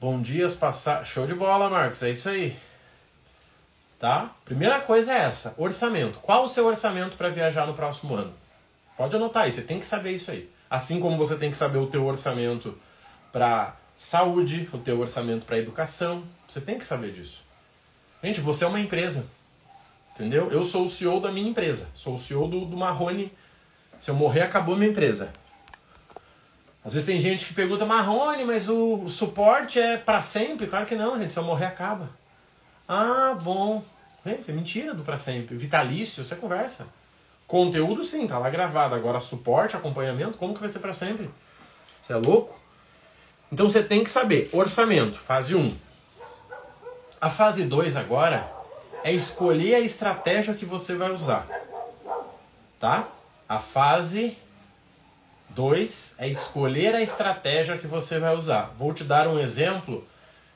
Bom 0.00 0.22
dias 0.22 0.54
passar. 0.54 1.04
Show 1.04 1.26
de 1.26 1.34
bola, 1.34 1.68
Marcos. 1.68 2.04
É 2.04 2.10
isso 2.10 2.28
aí. 2.28 2.56
Tá? 3.98 4.30
Primeira 4.44 4.80
coisa 4.82 5.12
é 5.12 5.22
essa: 5.22 5.52
orçamento. 5.58 6.20
Qual 6.20 6.44
o 6.44 6.48
seu 6.48 6.66
orçamento 6.66 7.16
para 7.16 7.30
viajar 7.30 7.66
no 7.66 7.74
próximo 7.74 8.14
ano? 8.14 8.32
Pode 8.96 9.16
anotar 9.16 9.42
aí, 9.42 9.52
você 9.52 9.62
tem 9.62 9.80
que 9.80 9.86
saber 9.86 10.12
isso 10.12 10.30
aí. 10.30 10.48
Assim 10.70 11.00
como 11.00 11.16
você 11.16 11.34
tem 11.34 11.50
que 11.50 11.56
saber 11.56 11.78
o 11.78 11.88
teu 11.88 12.06
orçamento 12.06 12.78
para 13.32 13.74
saúde, 13.96 14.70
o 14.72 14.78
teu 14.78 15.00
orçamento 15.00 15.44
para 15.44 15.58
educação, 15.58 16.22
você 16.46 16.60
tem 16.60 16.78
que 16.78 16.84
saber 16.86 17.10
disso. 17.10 17.42
Gente, 18.22 18.40
você 18.40 18.62
é 18.62 18.68
uma 18.68 18.78
empresa. 18.78 19.26
Entendeu? 20.14 20.50
Eu 20.50 20.62
sou 20.62 20.84
o 20.84 20.88
CEO 20.88 21.20
da 21.20 21.32
minha 21.32 21.48
empresa. 21.48 21.88
Sou 21.92 22.14
o 22.14 22.18
CEO 22.18 22.46
do, 22.46 22.64
do 22.64 22.76
Marrone. 22.76 23.32
Se 24.00 24.10
eu 24.10 24.14
morrer, 24.14 24.42
acabou 24.42 24.74
a 24.74 24.78
minha 24.78 24.90
empresa. 24.90 25.32
Às 26.84 26.92
vezes 26.92 27.06
tem 27.06 27.20
gente 27.20 27.46
que 27.46 27.54
pergunta, 27.54 27.84
Marrone, 27.84 28.44
mas 28.44 28.68
o, 28.68 29.04
o 29.04 29.08
suporte 29.08 29.80
é 29.80 29.96
para 29.96 30.22
sempre? 30.22 30.66
Claro 30.66 30.86
que 30.86 30.94
não, 30.94 31.18
gente. 31.18 31.32
Se 31.32 31.38
eu 31.38 31.42
morrer, 31.42 31.64
acaba. 31.64 32.10
Ah, 32.86 33.36
bom. 33.42 33.82
É 34.24 34.52
mentira 34.52 34.94
do 34.94 35.02
para 35.02 35.18
sempre. 35.18 35.56
Vitalício, 35.56 36.24
você 36.24 36.36
conversa. 36.36 36.86
Conteúdo 37.46 38.04
sim, 38.04 38.26
tá 38.26 38.38
lá 38.38 38.48
gravado. 38.50 38.94
Agora 38.94 39.20
suporte, 39.20 39.76
acompanhamento, 39.76 40.38
como 40.38 40.54
que 40.54 40.60
vai 40.60 40.68
ser 40.68 40.78
para 40.78 40.92
sempre? 40.92 41.28
Você 42.02 42.12
é 42.12 42.16
louco? 42.16 42.58
Então 43.50 43.68
você 43.68 43.82
tem 43.82 44.04
que 44.04 44.10
saber. 44.10 44.48
Orçamento, 44.52 45.18
fase 45.18 45.54
1. 45.54 45.68
A 47.20 47.30
fase 47.30 47.64
2 47.64 47.96
agora 47.96 48.53
é 49.04 49.12
escolher 49.12 49.74
a 49.74 49.80
estratégia 49.80 50.54
que 50.54 50.64
você 50.64 50.94
vai 50.94 51.12
usar. 51.12 51.46
Tá? 52.80 53.06
A 53.46 53.58
fase 53.58 54.34
2 55.50 56.14
é 56.18 56.26
escolher 56.26 56.94
a 56.94 57.02
estratégia 57.02 57.76
que 57.76 57.86
você 57.86 58.18
vai 58.18 58.34
usar. 58.34 58.72
Vou 58.78 58.94
te 58.94 59.04
dar 59.04 59.28
um 59.28 59.38
exemplo 59.38 60.08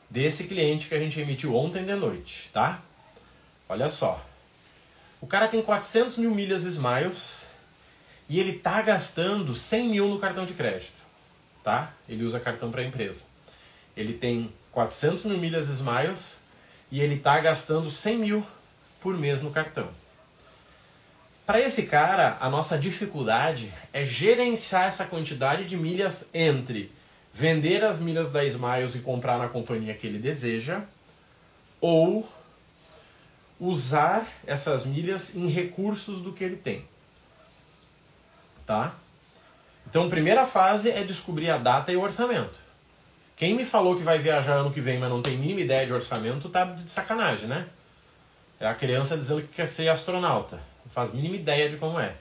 desse 0.09 0.45
cliente 0.45 0.89
que 0.89 0.95
a 0.95 0.99
gente 0.99 1.21
emitiu 1.21 1.55
ontem 1.55 1.85
de 1.85 1.95
noite, 1.95 2.49
tá? 2.51 2.81
Olha 3.69 3.91
só. 3.91 4.25
O 5.21 5.27
cara 5.27 5.47
tem 5.47 5.61
400 5.61 6.17
mil 6.17 6.31
milhas 6.31 6.65
Smiles 6.65 7.43
e 8.31 8.41
ele 8.41 8.55
tá 8.55 8.81
gastando 8.81 9.55
100 9.55 9.89
mil 9.91 10.09
no 10.09 10.19
cartão 10.19 10.47
de 10.47 10.55
crédito, 10.55 10.97
tá? 11.63 11.93
Ele 12.09 12.25
usa 12.25 12.41
cartão 12.41 12.71
para 12.71 12.83
empresa. 12.83 13.25
Ele 13.95 14.15
tem 14.15 14.51
400 14.73 15.27
mil 15.27 15.37
milhas 15.37 15.69
Smiles 15.69 16.38
e 16.91 17.01
ele 17.01 17.17
está 17.17 17.39
gastando 17.41 17.91
100 17.91 18.19
mil 18.19 18.47
por 19.01 19.17
mês 19.17 19.43
no 19.43 19.51
cartão. 19.51 19.89
Para 21.47 21.61
esse 21.61 21.85
cara, 21.85 22.37
a 22.41 22.51
nossa 22.51 22.77
dificuldade 22.77 23.73
é 23.93 24.05
gerenciar 24.05 24.85
essa 24.85 25.07
quantidade 25.07 25.65
de 25.65 25.77
milhas 25.77 26.29
entre 26.35 26.93
vender 27.33 27.85
as 27.85 28.01
milhas 28.01 28.31
da 28.31 28.45
Smiles 28.45 28.95
e 28.95 29.01
comprar 29.01 29.39
na 29.39 29.49
companhia 29.49 29.95
que 29.95 30.07
ele 30.07 30.19
deseja, 30.19 30.83
ou 31.81 32.29
usar 33.61 34.27
essas 34.47 34.85
milhas 34.85 35.35
em 35.35 35.49
recursos 35.49 36.21
do 36.21 36.33
que 36.33 36.45
ele 36.45 36.57
tem. 36.57 36.85
Tá? 38.67 38.95
Então, 39.89 40.11
primeira 40.11 40.47
fase 40.47 40.91
é 40.91 41.03
descobrir 41.03 41.49
a 41.49 41.57
data 41.57 41.91
e 41.91 41.97
o 41.97 42.03
orçamento. 42.03 42.59
Quem 43.39 43.55
me 43.55 43.65
falou 43.65 43.97
que 43.97 44.03
vai 44.03 44.19
viajar 44.19 44.55
ano 44.55 44.73
que 44.73 44.81
vem, 44.81 44.99
mas 44.99 45.09
não 45.09 45.23
tem 45.23 45.37
mínima 45.37 45.61
ideia 45.61 45.87
de 45.87 45.93
orçamento, 45.93 46.49
tá 46.49 46.65
de 46.65 46.91
sacanagem, 46.91 47.47
né? 47.47 47.69
É 48.59 48.67
a 48.67 48.75
criança 48.75 49.17
dizendo 49.17 49.43
que 49.43 49.55
quer 49.55 49.69
ser 49.69 49.89
astronauta. 49.89 50.57
Não 50.85 50.91
faz 50.91 51.15
mínima 51.15 51.37
ideia 51.37 51.69
de 51.69 51.77
como 51.77 52.01
é. 52.01 52.17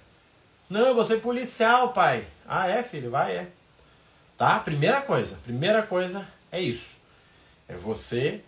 Não, 0.69 0.81
eu 0.81 0.93
vou 0.93 1.03
ser 1.03 1.19
policial, 1.19 1.91
pai. 1.91 2.23
Ah, 2.47 2.69
é, 2.69 2.83
filho? 2.83 3.09
Vai, 3.09 3.35
é. 3.35 3.47
Tá? 4.37 4.59
Primeira 4.59 5.01
coisa. 5.01 5.39
Primeira 5.43 5.81
coisa 5.81 6.27
é 6.51 6.61
isso. 6.61 6.97
É 7.67 7.73
você 7.73 8.41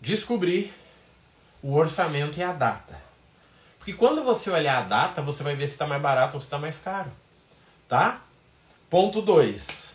descobrir 0.00 0.72
o 1.62 1.74
orçamento 1.74 2.38
e 2.38 2.42
a 2.42 2.54
data. 2.54 2.98
Porque 3.78 3.92
quando 3.92 4.24
você 4.24 4.48
olhar 4.48 4.78
a 4.78 4.88
data, 4.88 5.20
você 5.20 5.42
vai 5.42 5.54
ver 5.54 5.66
se 5.66 5.74
está 5.74 5.86
mais 5.86 6.00
barato 6.00 6.36
ou 6.36 6.40
se 6.40 6.46
está 6.46 6.56
mais 6.56 6.78
caro. 6.78 7.12
Tá? 7.86 8.22
Ponto 8.88 9.20
2 9.20 9.93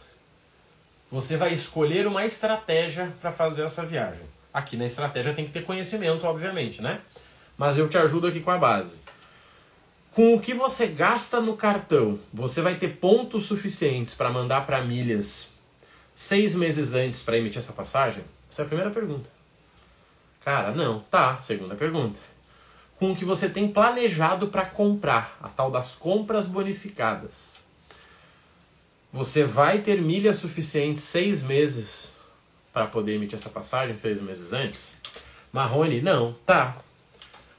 você 1.12 1.38
vai 1.38 1.54
escolher 1.54 2.06
uma 2.06 2.26
estratégia 2.26 3.12
para 3.20 3.32
fazer 3.32 3.64
essa 3.64 3.84
viagem. 3.84 4.22
Aqui 4.54 4.78
na 4.78 4.86
estratégia 4.86 5.34
tem 5.34 5.46
que 5.46 5.52
ter 5.52 5.64
conhecimento, 5.64 6.26
obviamente, 6.26 6.82
né? 6.82 7.02
Mas 7.58 7.78
eu 7.78 7.90
te 7.90 7.98
ajudo 7.98 8.28
aqui 8.28 8.40
com 8.40 8.52
a 8.52 8.58
base. 8.58 8.98
Com 10.12 10.36
o 10.36 10.40
que 10.40 10.54
você 10.54 10.88
gasta 10.88 11.40
no 11.40 11.56
cartão, 11.56 12.20
você 12.34 12.62
vai 12.62 12.76
ter 12.76 12.98
pontos 12.98 13.46
suficientes 13.46 14.14
para 14.14 14.30
mandar 14.30 14.66
para 14.66 14.82
milhas 14.82 15.50
seis 16.14 16.56
meses 16.56 16.94
antes 16.94 17.24
para 17.24 17.38
emitir 17.38 17.60
essa 17.60 17.74
passagem? 17.74 18.24
Essa 18.50 18.64
é 18.64 18.66
a 18.66 18.68
primeira 18.68 18.92
pergunta. 18.92 19.30
Cara, 20.44 20.72
não. 20.72 21.00
Tá. 21.12 21.40
Segunda 21.40 21.76
pergunta. 21.76 22.20
Com 22.98 23.12
o 23.12 23.16
que 23.16 23.24
você 23.24 23.48
tem 23.48 23.68
planejado 23.72 24.48
para 24.48 24.66
comprar, 24.66 25.38
a 25.42 25.48
tal 25.48 25.72
das 25.72 25.96
compras 25.96 26.46
bonificadas 26.46 27.60
você 29.12 29.44
vai 29.44 29.82
ter 29.82 30.02
milhas 30.02 30.38
suficientes 30.38 31.04
seis 31.04 31.42
meses 31.42 32.14
para 32.72 32.88
poder 32.88 33.16
emitir 33.16 33.38
essa 33.38 33.50
passagem 33.50 33.98
seis 33.98 34.22
meses 34.22 34.54
antes? 34.54 35.00
Marrone, 35.52 36.02
não. 36.02 36.34
Tá. 36.46 36.78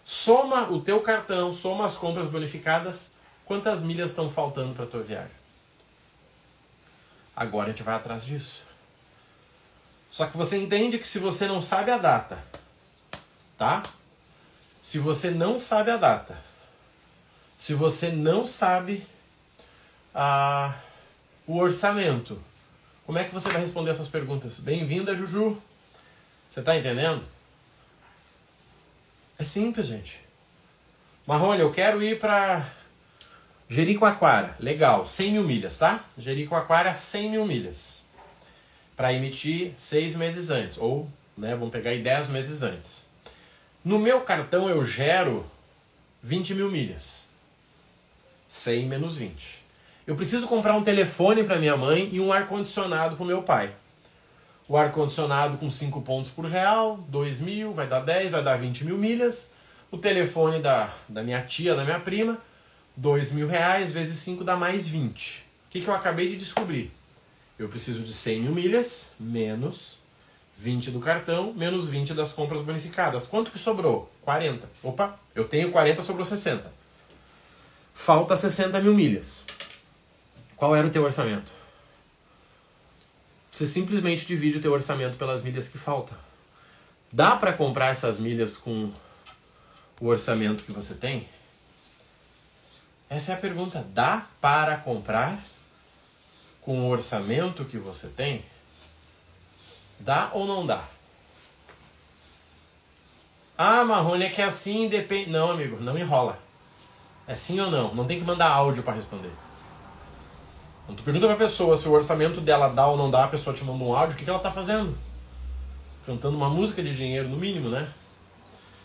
Soma 0.04 0.70
o 0.70 0.80
teu 0.80 1.00
cartão, 1.00 1.52
soma 1.52 1.86
as 1.86 1.96
compras 1.96 2.28
bonificadas, 2.28 3.12
quantas 3.44 3.82
milhas 3.82 4.10
estão 4.10 4.30
faltando 4.30 4.74
para 4.74 4.86
tua 4.86 5.02
viagem? 5.02 5.40
Agora 7.34 7.66
a 7.66 7.70
gente 7.70 7.82
vai 7.82 7.94
atrás 7.94 8.24
disso. 8.24 8.62
Só 10.10 10.26
que 10.26 10.36
você 10.36 10.56
entende 10.56 10.98
que 10.98 11.06
se 11.06 11.18
você 11.18 11.46
não 11.46 11.62
sabe 11.62 11.90
a 11.90 11.98
data, 11.98 12.42
tá? 13.56 13.82
Se 14.80 14.98
você 14.98 15.30
não 15.30 15.60
sabe 15.60 15.90
a 15.90 15.96
data, 15.96 16.36
se 17.54 17.74
você 17.74 18.10
não 18.10 18.46
sabe 18.46 19.06
a 20.14 20.74
o 21.46 21.58
orçamento. 21.58 22.40
Como 23.06 23.18
é 23.18 23.24
que 23.24 23.34
você 23.34 23.48
vai 23.48 23.60
responder 23.60 23.90
essas 23.90 24.08
perguntas? 24.08 24.58
Bem-vinda, 24.60 25.16
Juju. 25.16 25.60
Você 26.48 26.60
está 26.60 26.76
entendendo? 26.76 27.24
É 29.38 29.44
simples, 29.44 29.86
gente. 29.86 30.20
Marrone, 31.26 31.60
eu 31.60 31.72
quero 31.72 32.02
ir 32.02 32.18
para 32.18 32.70
Jericoacoara. 33.68 34.56
Legal, 34.58 35.06
100 35.06 35.32
mil 35.32 35.44
milhas, 35.44 35.76
tá? 35.76 36.04
Jericoacoara, 36.18 36.92
100 36.92 37.30
mil 37.30 37.46
milhas. 37.46 38.02
Para 38.96 39.12
emitir 39.12 39.72
seis 39.76 40.14
meses 40.14 40.50
antes. 40.50 40.76
Ou, 40.76 41.08
né, 41.36 41.54
vamos 41.54 41.70
pegar 41.70 41.90
aí 41.90 42.02
10 42.02 42.28
meses 42.28 42.62
antes. 42.62 43.06
No 43.84 43.98
meu 43.98 44.20
cartão 44.22 44.68
eu 44.68 44.84
gero 44.84 45.48
20 46.22 46.54
mil 46.54 46.70
milhas. 46.70 47.26
100 48.48 48.86
menos 48.86 49.16
20. 49.16 49.59
Eu 50.10 50.16
preciso 50.16 50.48
comprar 50.48 50.74
um 50.74 50.82
telefone 50.82 51.44
para 51.44 51.56
minha 51.56 51.76
mãe 51.76 52.08
e 52.10 52.18
um 52.18 52.32
ar-condicionado 52.32 53.14
para 53.14 53.24
meu 53.24 53.44
pai. 53.44 53.70
O 54.66 54.76
ar-condicionado 54.76 55.56
com 55.56 55.70
5 55.70 56.02
pontos 56.02 56.32
por 56.32 56.46
real, 56.46 56.96
2 57.08 57.38
mil, 57.38 57.72
vai 57.72 57.86
dar 57.86 58.00
10, 58.00 58.32
vai 58.32 58.42
dar 58.42 58.58
20 58.58 58.86
mil 58.86 58.98
milhas. 58.98 59.50
O 59.88 59.96
telefone 59.96 60.58
da, 60.58 60.92
da 61.08 61.22
minha 61.22 61.40
tia, 61.42 61.76
da 61.76 61.84
minha 61.84 62.00
prima, 62.00 62.38
2 62.96 63.30
mil 63.30 63.46
reais 63.46 63.92
vezes 63.92 64.18
5 64.18 64.42
dá 64.42 64.56
mais 64.56 64.88
20. 64.88 65.46
O 65.68 65.70
que, 65.70 65.80
que 65.80 65.86
eu 65.86 65.94
acabei 65.94 66.28
de 66.28 66.36
descobrir? 66.38 66.90
Eu 67.56 67.68
preciso 67.68 68.00
de 68.00 68.12
100 68.12 68.40
mil 68.40 68.52
milhas, 68.52 69.12
menos 69.16 70.00
20 70.56 70.90
do 70.90 70.98
cartão, 70.98 71.52
menos 71.52 71.88
20 71.88 72.14
das 72.14 72.32
compras 72.32 72.62
bonificadas. 72.62 73.28
Quanto 73.28 73.52
que 73.52 73.60
sobrou? 73.60 74.10
40. 74.22 74.68
Opa, 74.82 75.16
eu 75.36 75.44
tenho 75.44 75.70
40, 75.70 76.02
sobrou 76.02 76.26
60. 76.26 76.68
Falta 77.94 78.36
60 78.36 78.80
mil 78.80 78.92
milhas. 78.92 79.44
Qual 80.60 80.76
era 80.76 80.86
o 80.86 80.90
teu 80.90 81.02
orçamento? 81.02 81.50
Você 83.50 83.64
simplesmente 83.64 84.26
divide 84.26 84.58
o 84.58 84.60
teu 84.60 84.70
orçamento 84.72 85.16
pelas 85.16 85.40
milhas 85.42 85.68
que 85.68 85.78
faltam. 85.78 86.18
Dá 87.10 87.34
para 87.34 87.54
comprar 87.54 87.86
essas 87.86 88.18
milhas 88.18 88.58
com 88.58 88.92
o 89.98 90.06
orçamento 90.06 90.62
que 90.62 90.70
você 90.70 90.92
tem? 90.92 91.26
Essa 93.08 93.32
é 93.32 93.34
a 93.36 93.38
pergunta. 93.38 93.86
Dá 93.94 94.26
para 94.38 94.76
comprar 94.76 95.42
com 96.60 96.78
o 96.82 96.90
orçamento 96.90 97.64
que 97.64 97.78
você 97.78 98.08
tem? 98.08 98.44
Dá 99.98 100.30
ou 100.34 100.46
não 100.46 100.66
dá? 100.66 100.84
Ah, 103.56 103.82
Marrone, 103.82 104.24
é 104.24 104.28
que 104.28 104.42
é 104.42 104.44
assim 104.44 104.90
depende. 104.90 105.30
Não, 105.30 105.52
amigo, 105.52 105.80
não 105.80 105.96
enrola. 105.96 106.38
É 107.26 107.34
sim 107.34 107.58
ou 107.60 107.70
não? 107.70 107.94
Não 107.94 108.06
tem 108.06 108.18
que 108.18 108.26
mandar 108.26 108.50
áudio 108.50 108.82
para 108.82 108.92
responder. 108.92 109.32
Quando 110.90 110.98
tu 110.98 111.04
pergunta 111.04 111.26
pra 111.28 111.36
pessoa 111.36 111.76
se 111.76 111.88
o 111.88 111.92
orçamento 111.92 112.40
dela 112.40 112.66
dá 112.68 112.88
ou 112.88 112.96
não 112.96 113.08
dá, 113.08 113.22
a 113.22 113.28
pessoa 113.28 113.54
te 113.54 113.62
manda 113.62 113.84
um 113.84 113.94
áudio, 113.94 114.16
o 114.16 114.18
que, 114.18 114.24
que 114.24 114.30
ela 114.30 114.40
tá 114.40 114.50
fazendo? 114.50 114.98
Cantando 116.04 116.36
uma 116.36 116.50
música 116.50 116.82
de 116.82 116.96
dinheiro, 116.96 117.28
no 117.28 117.36
mínimo, 117.36 117.68
né? 117.68 117.88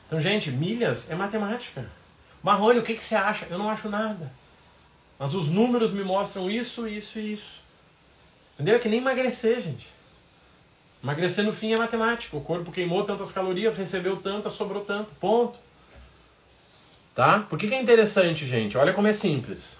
Então, 0.05 0.21
gente, 0.21 0.51
milhas 0.51 1.09
é 1.09 1.15
matemática. 1.15 1.89
Marrone, 2.43 2.77
o 2.77 2.83
que, 2.83 2.93
que 2.93 3.03
você 3.03 3.15
acha? 3.15 3.47
Eu 3.49 3.57
não 3.57 3.71
acho 3.71 3.89
nada. 3.89 4.31
Mas 5.17 5.33
os 5.33 5.49
números 5.49 5.91
me 5.93 6.03
mostram 6.03 6.47
isso, 6.47 6.87
isso 6.87 7.17
e 7.17 7.33
isso. 7.33 7.63
Entendeu? 8.53 8.75
É 8.75 8.79
que 8.79 8.87
nem 8.87 8.99
emagrecer, 8.99 9.59
gente. 9.59 9.87
Emagrecer 11.03 11.43
no 11.43 11.53
fim 11.53 11.73
é 11.73 11.77
matemática. 11.77 12.37
O 12.37 12.41
corpo 12.41 12.71
queimou 12.71 13.03
tantas 13.03 13.31
calorias, 13.31 13.75
recebeu 13.75 14.17
tantas, 14.17 14.53
sobrou 14.53 14.85
tanto. 14.85 15.11
Ponto. 15.15 15.57
Tá? 17.15 17.39
Por 17.49 17.57
que, 17.57 17.67
que 17.67 17.73
é 17.73 17.81
interessante, 17.81 18.45
gente? 18.45 18.77
Olha 18.77 18.93
como 18.93 19.07
é 19.07 19.13
simples. 19.13 19.75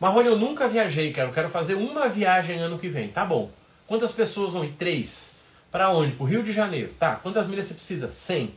Marrone, 0.00 0.28
eu 0.28 0.38
nunca 0.38 0.66
viajei, 0.66 1.12
cara. 1.12 1.28
Eu 1.28 1.32
quero 1.34 1.50
fazer 1.50 1.74
uma 1.74 2.08
viagem 2.08 2.58
ano 2.58 2.78
que 2.78 2.88
vem. 2.88 3.08
Tá 3.08 3.22
bom. 3.22 3.50
Quantas 3.86 4.12
pessoas 4.12 4.54
vão 4.54 4.64
ir? 4.64 4.72
Três. 4.72 5.28
Para 5.70 5.90
onde? 5.90 6.16
Pro 6.16 6.24
Rio 6.24 6.42
de 6.42 6.52
Janeiro. 6.52 6.94
Tá. 6.98 7.16
Quantas 7.16 7.46
milhas 7.46 7.66
você 7.66 7.74
precisa? 7.74 8.10
100. 8.10 8.54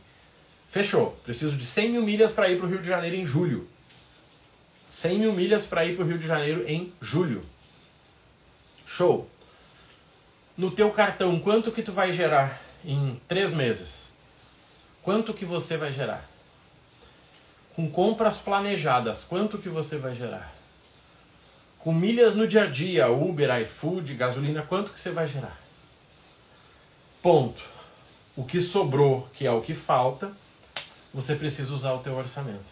Fechou. 0.68 1.10
Preciso 1.22 1.54
de 1.54 1.66
100 1.66 1.90
mil 1.90 2.02
milhas 2.02 2.32
para 2.32 2.48
ir 2.48 2.56
pro 2.56 2.66
Rio 2.66 2.80
de 2.80 2.88
Janeiro 2.88 3.14
em 3.14 3.26
julho. 3.26 3.68
100 4.88 5.18
mil 5.18 5.32
milhas 5.34 5.66
para 5.66 5.84
ir 5.84 5.96
pro 5.96 6.06
Rio 6.06 6.16
de 6.16 6.26
Janeiro 6.26 6.64
em 6.66 6.90
julho. 7.02 7.44
Show. 8.86 9.28
No 10.56 10.70
teu 10.70 10.90
cartão, 10.92 11.38
quanto 11.38 11.70
que 11.70 11.82
tu 11.82 11.92
vai 11.92 12.10
gerar 12.10 12.58
em 12.82 13.20
três 13.28 13.52
meses? 13.52 14.08
Quanto 15.02 15.34
que 15.34 15.44
você 15.44 15.76
vai 15.76 15.92
gerar? 15.92 16.26
Com 17.76 17.90
compras 17.90 18.38
planejadas, 18.38 19.24
quanto 19.24 19.58
que 19.58 19.68
você 19.68 19.98
vai 19.98 20.14
gerar? 20.14 20.53
Com 21.84 21.92
milhas 21.92 22.34
no 22.34 22.48
dia 22.48 22.62
a 22.62 22.66
dia, 22.66 23.10
Uber, 23.10 23.60
iFood, 23.60 24.14
gasolina, 24.14 24.62
quanto 24.62 24.90
que 24.90 24.98
você 24.98 25.10
vai 25.10 25.26
gerar? 25.26 25.60
Ponto. 27.20 27.62
O 28.34 28.42
que 28.42 28.58
sobrou, 28.62 29.28
que 29.34 29.46
é 29.46 29.52
o 29.52 29.60
que 29.60 29.74
falta, 29.74 30.32
você 31.12 31.36
precisa 31.36 31.74
usar 31.74 31.92
o 31.92 31.98
teu 31.98 32.16
orçamento. 32.16 32.64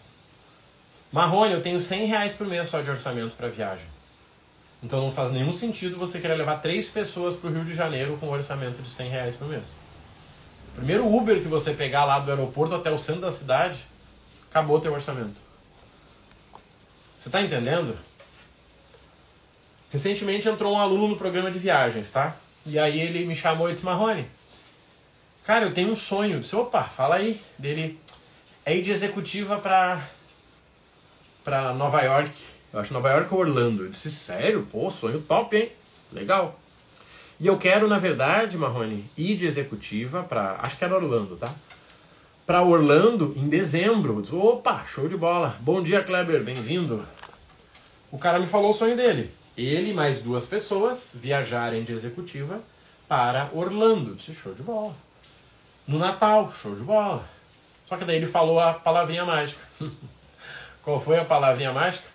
Marrone, 1.12 1.52
eu 1.52 1.62
tenho 1.62 1.78
100 1.78 2.06
reais 2.06 2.32
por 2.32 2.46
mês 2.46 2.70
só 2.70 2.80
de 2.80 2.88
orçamento 2.88 3.36
para 3.36 3.48
viagem. 3.48 3.84
Então 4.82 5.02
não 5.02 5.12
faz 5.12 5.30
nenhum 5.30 5.52
sentido 5.52 5.98
você 5.98 6.18
querer 6.18 6.36
levar 6.36 6.62
três 6.62 6.88
pessoas 6.88 7.36
para 7.36 7.50
o 7.50 7.52
Rio 7.52 7.66
de 7.66 7.74
Janeiro 7.74 8.16
com 8.16 8.28
um 8.28 8.32
orçamento 8.32 8.80
de 8.80 8.88
100 8.88 9.10
reais 9.10 9.36
por 9.36 9.46
mês. 9.46 9.64
O 10.72 10.76
primeiro 10.76 11.06
Uber 11.06 11.42
que 11.42 11.48
você 11.48 11.74
pegar 11.74 12.06
lá 12.06 12.18
do 12.18 12.30
aeroporto 12.30 12.74
até 12.74 12.90
o 12.90 12.96
centro 12.96 13.20
da 13.20 13.30
cidade, 13.30 13.78
acabou 14.48 14.78
o 14.78 14.80
teu 14.80 14.94
orçamento. 14.94 15.36
Você 17.14 17.28
está 17.28 17.42
entendendo? 17.42 17.94
Recentemente 19.92 20.48
entrou 20.48 20.72
um 20.72 20.78
aluno 20.78 21.08
no 21.08 21.16
programa 21.16 21.50
de 21.50 21.58
viagens, 21.58 22.08
tá? 22.08 22.34
E 22.64 22.78
aí 22.78 22.98
ele 22.98 23.26
me 23.26 23.34
chamou 23.34 23.68
e 23.68 23.74
disse, 23.74 23.84
Marrone, 23.84 24.26
cara, 25.44 25.66
eu 25.66 25.74
tenho 25.74 25.92
um 25.92 25.96
sonho. 25.96 26.36
Eu 26.36 26.40
disse, 26.40 26.56
opa, 26.56 26.84
fala 26.84 27.16
aí. 27.16 27.38
Dele, 27.58 28.00
é 28.64 28.74
ir 28.74 28.82
de 28.82 28.90
executiva 28.90 29.58
para 29.58 30.02
para 31.44 31.74
Nova 31.74 32.00
York. 32.00 32.32
Eu 32.72 32.80
acho 32.80 32.94
Nova 32.94 33.10
York 33.10 33.34
ou 33.34 33.40
Orlando. 33.40 33.84
Eu 33.84 33.90
disse, 33.90 34.10
sério? 34.10 34.66
Pô, 34.72 34.88
sonho 34.88 35.20
top, 35.20 35.54
hein? 35.54 35.70
Legal. 36.10 36.58
E 37.38 37.46
eu 37.46 37.58
quero, 37.58 37.86
na 37.86 37.98
verdade, 37.98 38.56
Marrone, 38.56 39.10
ir 39.14 39.36
de 39.36 39.44
executiva 39.44 40.22
para, 40.22 40.56
acho 40.62 40.78
que 40.78 40.84
era 40.84 40.94
Orlando, 40.94 41.36
tá? 41.36 41.52
Para 42.46 42.62
Orlando 42.62 43.34
em 43.36 43.46
dezembro. 43.46 44.14
Eu 44.14 44.22
disse, 44.22 44.34
opa, 44.34 44.86
show 44.86 45.06
de 45.06 45.18
bola. 45.18 45.54
Bom 45.60 45.82
dia, 45.82 46.02
Kleber, 46.02 46.42
bem-vindo. 46.42 47.06
O 48.10 48.16
cara 48.16 48.38
me 48.38 48.46
falou 48.46 48.70
o 48.70 48.74
sonho 48.74 48.96
dele 48.96 49.41
ele 49.56 49.90
e 49.90 49.94
mais 49.94 50.22
duas 50.22 50.46
pessoas 50.46 51.10
viajarem 51.14 51.84
de 51.84 51.92
executiva 51.92 52.60
para 53.08 53.50
Orlando. 53.52 54.14
Disse, 54.14 54.34
show 54.34 54.54
de 54.54 54.62
bola. 54.62 54.94
No 55.86 55.98
Natal, 55.98 56.52
show 56.52 56.74
de 56.74 56.82
bola. 56.82 57.24
Só 57.88 57.96
que 57.96 58.04
daí 58.04 58.16
ele 58.16 58.26
falou 58.26 58.58
a 58.58 58.72
palavrinha 58.72 59.24
mágica. 59.24 59.60
Qual 60.82 61.00
foi 61.00 61.18
a 61.18 61.24
palavrinha 61.24 61.72
mágica? 61.72 62.06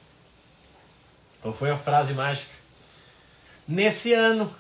Qual 1.42 1.54
foi 1.54 1.70
a 1.70 1.78
frase 1.78 2.14
mágica? 2.14 2.52
Nesse 3.68 4.12
ano. 4.14 4.54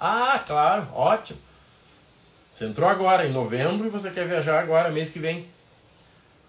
Ah, 0.00 0.42
claro, 0.46 0.88
ótimo. 0.92 1.38
Você 2.54 2.64
entrou 2.64 2.88
agora, 2.88 3.26
em 3.26 3.32
novembro, 3.32 3.86
e 3.86 3.90
você 3.90 4.10
quer 4.10 4.26
viajar 4.26 4.60
agora, 4.60 4.90
mês 4.90 5.10
que 5.10 5.18
vem. 5.18 5.48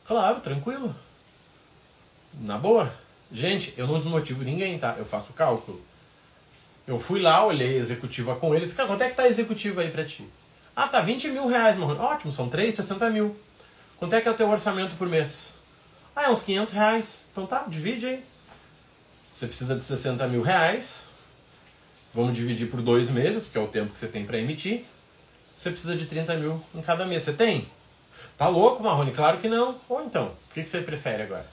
Claro, 0.06 0.40
tranquilo. 0.42 0.96
Na 2.34 2.58
boa. 2.58 2.92
Gente, 3.32 3.74
eu 3.78 3.86
não 3.86 4.00
desmotivo 4.00 4.44
ninguém, 4.44 4.80
tá? 4.80 4.96
Eu 4.98 5.06
faço 5.06 5.34
cálculo. 5.34 5.82
Eu 6.88 7.00
fui 7.00 7.22
lá, 7.22 7.46
olhei 7.46 7.76
a 7.76 7.78
executiva 7.78 8.36
com 8.36 8.56
eles. 8.56 8.74
Cara, 8.74 8.88
quanto 8.88 9.04
é 9.04 9.10
que 9.10 9.15
tá 9.15 9.24
a 9.24 9.28
executiva 9.28 9.82
aí 9.82 9.92
pra 9.92 10.04
ti? 10.04 10.28
Ah, 10.76 10.88
tá 10.88 11.02
20 11.02 11.28
mil 11.30 11.48
reais, 11.48 11.78
mano. 11.78 12.00
Ótimo, 12.02 12.32
são 12.32 12.50
3, 12.50 12.76
60 12.76 13.10
mil. 13.12 13.36
Quanto 13.98 14.15
é 14.15 14.22
que 14.22 14.28
é 14.28 14.32
o 14.32 14.34
teu 14.34 14.50
orçamento 14.50 14.96
por 14.96 15.08
mês? 15.08 15.54
Ah, 16.15 16.24
é 16.24 16.30
uns 16.32 16.42
500 16.42 16.74
reais. 16.74 17.26
Então 17.32 17.46
tá, 17.46 17.65
divide 17.68 18.08
aí. 18.08 18.24
Você 19.34 19.46
precisa 19.46 19.76
de 19.76 19.84
60 19.84 20.26
mil 20.28 20.42
reais. 20.42 21.04
Vamos 22.13 22.34
dividir 22.34 22.72
por 22.72 22.82
dois 22.82 23.10
meses, 23.10 23.44
porque 23.44 23.58
é 23.58 23.62
o 23.62 23.68
tempo 23.68 23.94
que 23.94 24.00
você 24.00 24.08
tem 24.08 24.26
para 24.26 24.39
emitir. 24.39 24.84
Você 25.56 25.70
precisa 25.70 25.96
de 25.96 26.06
30 26.08 26.36
mil 26.38 26.63
em 26.74 26.82
cada 26.82 27.06
mês. 27.06 27.24
Você 27.24 27.34
tem? 27.34 27.68
Tá 28.38 28.48
louco, 28.48 28.82
Marrone? 28.82 29.12
Claro 29.12 29.38
que 29.38 29.48
não. 29.48 29.80
Ou 29.88 30.04
então, 30.04 30.34
o 30.50 30.54
que 30.54 30.65
você 30.65 30.82
prefere 30.82 31.24
agora? 31.24 31.46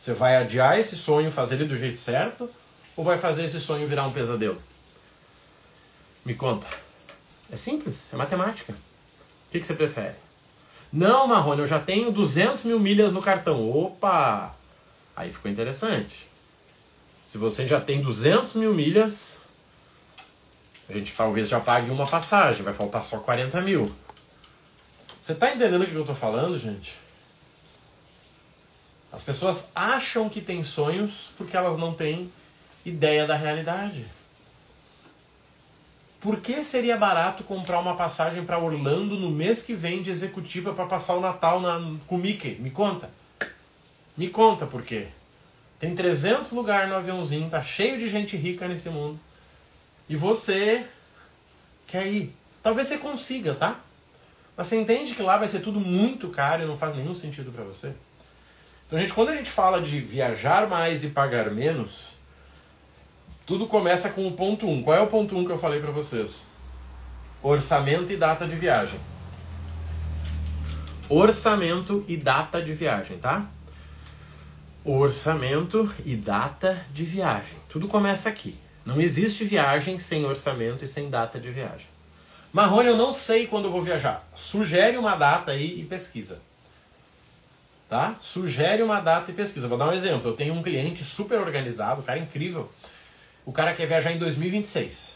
Você 0.00 0.12
vai 0.12 0.36
adiar 0.36 0.78
esse 0.78 0.96
sonho, 0.96 1.30
fazer 1.30 1.56
ele 1.56 1.64
do 1.64 1.76
jeito 1.76 1.98
certo, 1.98 2.48
ou 2.96 3.04
vai 3.04 3.18
fazer 3.18 3.44
esse 3.44 3.60
sonho 3.60 3.88
virar 3.88 4.06
um 4.06 4.12
pesadelo? 4.12 4.60
Me 6.24 6.34
conta. 6.34 6.66
É 7.50 7.56
simples, 7.56 8.12
é 8.12 8.16
matemática. 8.16 8.72
O 8.72 9.50
que, 9.50 9.60
que 9.60 9.66
você 9.66 9.74
prefere? 9.74 10.14
Não, 10.92 11.26
Marrone, 11.26 11.60
eu 11.60 11.66
já 11.66 11.78
tenho 11.78 12.10
200 12.10 12.64
mil 12.64 12.78
milhas 12.78 13.12
no 13.12 13.20
cartão. 13.20 13.70
Opa! 13.70 14.54
Aí 15.16 15.32
ficou 15.32 15.50
interessante. 15.50 16.28
Se 17.26 17.36
você 17.36 17.66
já 17.66 17.80
tem 17.80 18.00
200 18.00 18.54
mil 18.54 18.72
milhas, 18.72 19.36
a 20.88 20.92
gente 20.92 21.12
talvez 21.12 21.48
já 21.48 21.60
pague 21.60 21.90
uma 21.90 22.06
passagem, 22.06 22.62
vai 22.62 22.72
faltar 22.72 23.04
só 23.04 23.18
40 23.18 23.60
mil. 23.60 23.84
Você 25.20 25.32
está 25.32 25.54
entendendo 25.54 25.82
o 25.82 25.86
que 25.86 25.94
eu 25.94 26.00
estou 26.00 26.14
falando, 26.14 26.58
gente? 26.58 26.96
As 29.12 29.22
pessoas 29.22 29.70
acham 29.74 30.28
que 30.28 30.40
têm 30.40 30.62
sonhos 30.62 31.30
porque 31.36 31.56
elas 31.56 31.78
não 31.78 31.94
têm 31.94 32.30
ideia 32.84 33.26
da 33.26 33.34
realidade. 33.34 34.06
Por 36.20 36.40
que 36.40 36.64
seria 36.64 36.96
barato 36.96 37.44
comprar 37.44 37.78
uma 37.78 37.94
passagem 37.94 38.44
para 38.44 38.58
Orlando 38.58 39.16
no 39.16 39.30
mês 39.30 39.62
que 39.62 39.74
vem 39.74 40.02
de 40.02 40.10
executiva 40.10 40.74
para 40.74 40.86
passar 40.86 41.14
o 41.14 41.20
Natal 41.20 41.60
na, 41.60 41.96
com 42.06 42.16
o 42.16 42.18
Mickey? 42.18 42.56
Me 42.56 42.70
conta. 42.70 43.08
Me 44.16 44.28
conta 44.28 44.66
por 44.66 44.82
quê. 44.82 45.08
Tem 45.78 45.94
300 45.94 46.50
lugares 46.50 46.88
no 46.88 46.96
aviãozinho, 46.96 47.48
tá 47.48 47.62
cheio 47.62 47.98
de 47.98 48.08
gente 48.08 48.36
rica 48.36 48.66
nesse 48.66 48.90
mundo. 48.90 49.18
E 50.08 50.16
você 50.16 50.86
quer 51.86 52.06
ir. 52.08 52.34
Talvez 52.62 52.88
você 52.88 52.98
consiga, 52.98 53.54
tá? 53.54 53.80
Mas 54.56 54.66
você 54.66 54.76
entende 54.76 55.14
que 55.14 55.22
lá 55.22 55.38
vai 55.38 55.46
ser 55.46 55.60
tudo 55.60 55.78
muito 55.78 56.28
caro 56.30 56.64
e 56.64 56.66
não 56.66 56.76
faz 56.76 56.96
nenhum 56.96 57.14
sentido 57.14 57.52
para 57.52 57.62
você? 57.62 57.92
Então, 58.88 58.98
gente, 58.98 59.12
quando 59.12 59.28
a 59.28 59.36
gente 59.36 59.50
fala 59.50 59.82
de 59.82 60.00
viajar 60.00 60.66
mais 60.66 61.04
e 61.04 61.10
pagar 61.10 61.50
menos, 61.50 62.14
tudo 63.44 63.66
começa 63.66 64.08
com 64.08 64.26
o 64.26 64.32
ponto 64.32 64.66
1. 64.66 64.70
Um. 64.70 64.82
Qual 64.82 64.96
é 64.96 65.00
o 65.00 65.06
ponto 65.06 65.36
1 65.36 65.38
um 65.38 65.44
que 65.44 65.52
eu 65.52 65.58
falei 65.58 65.78
para 65.78 65.90
vocês? 65.90 66.42
Orçamento 67.42 68.10
e 68.10 68.16
data 68.16 68.48
de 68.48 68.56
viagem. 68.56 68.98
Orçamento 71.06 72.02
e 72.08 72.16
data 72.16 72.62
de 72.62 72.72
viagem, 72.72 73.18
tá? 73.18 73.44
Orçamento 74.82 75.94
e 76.06 76.16
data 76.16 76.82
de 76.90 77.04
viagem. 77.04 77.58
Tudo 77.68 77.88
começa 77.88 78.30
aqui. 78.30 78.56
Não 78.86 78.98
existe 78.98 79.44
viagem 79.44 79.98
sem 79.98 80.24
orçamento 80.24 80.82
e 80.82 80.88
sem 80.88 81.10
data 81.10 81.38
de 81.38 81.50
viagem. 81.50 81.88
Marrone, 82.54 82.88
eu 82.88 82.96
não 82.96 83.12
sei 83.12 83.46
quando 83.46 83.66
eu 83.66 83.70
vou 83.70 83.82
viajar. 83.82 84.26
Sugere 84.34 84.96
uma 84.96 85.14
data 85.14 85.52
aí 85.52 85.78
e 85.78 85.84
pesquisa. 85.84 86.40
Tá? 87.88 88.16
Sugere 88.20 88.82
uma 88.82 89.00
data 89.00 89.30
e 89.30 89.34
pesquisa. 89.34 89.66
Vou 89.66 89.78
dar 89.78 89.88
um 89.88 89.92
exemplo. 89.92 90.30
Eu 90.30 90.36
tenho 90.36 90.52
um 90.52 90.62
cliente 90.62 91.02
super 91.02 91.38
organizado, 91.38 92.02
um 92.02 92.04
cara 92.04 92.18
incrível. 92.18 92.70
O 93.46 93.52
cara 93.52 93.72
quer 93.72 93.86
viajar 93.86 94.12
em 94.12 94.18
2026. 94.18 95.14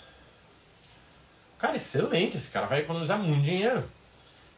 Cara, 1.58 1.76
excelente. 1.76 2.38
Esse 2.38 2.48
cara 2.48 2.66
vai 2.66 2.80
economizar 2.80 3.18
muito 3.18 3.44
dinheiro. 3.44 3.84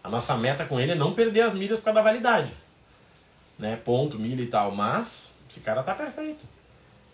A 0.02 0.08
nossa 0.08 0.36
meta 0.36 0.64
com 0.64 0.78
ele 0.78 0.92
é 0.92 0.94
não 0.94 1.12
perder 1.12 1.40
as 1.40 1.54
milhas 1.54 1.78
por 1.78 1.86
causa 1.86 1.96
da 1.96 2.02
validade. 2.02 2.52
Né? 3.58 3.76
Ponto, 3.84 4.18
milha 4.18 4.42
e 4.42 4.46
tal. 4.46 4.70
Mas 4.70 5.32
esse 5.50 5.60
cara 5.60 5.82
tá 5.82 5.94
perfeito. 5.94 6.46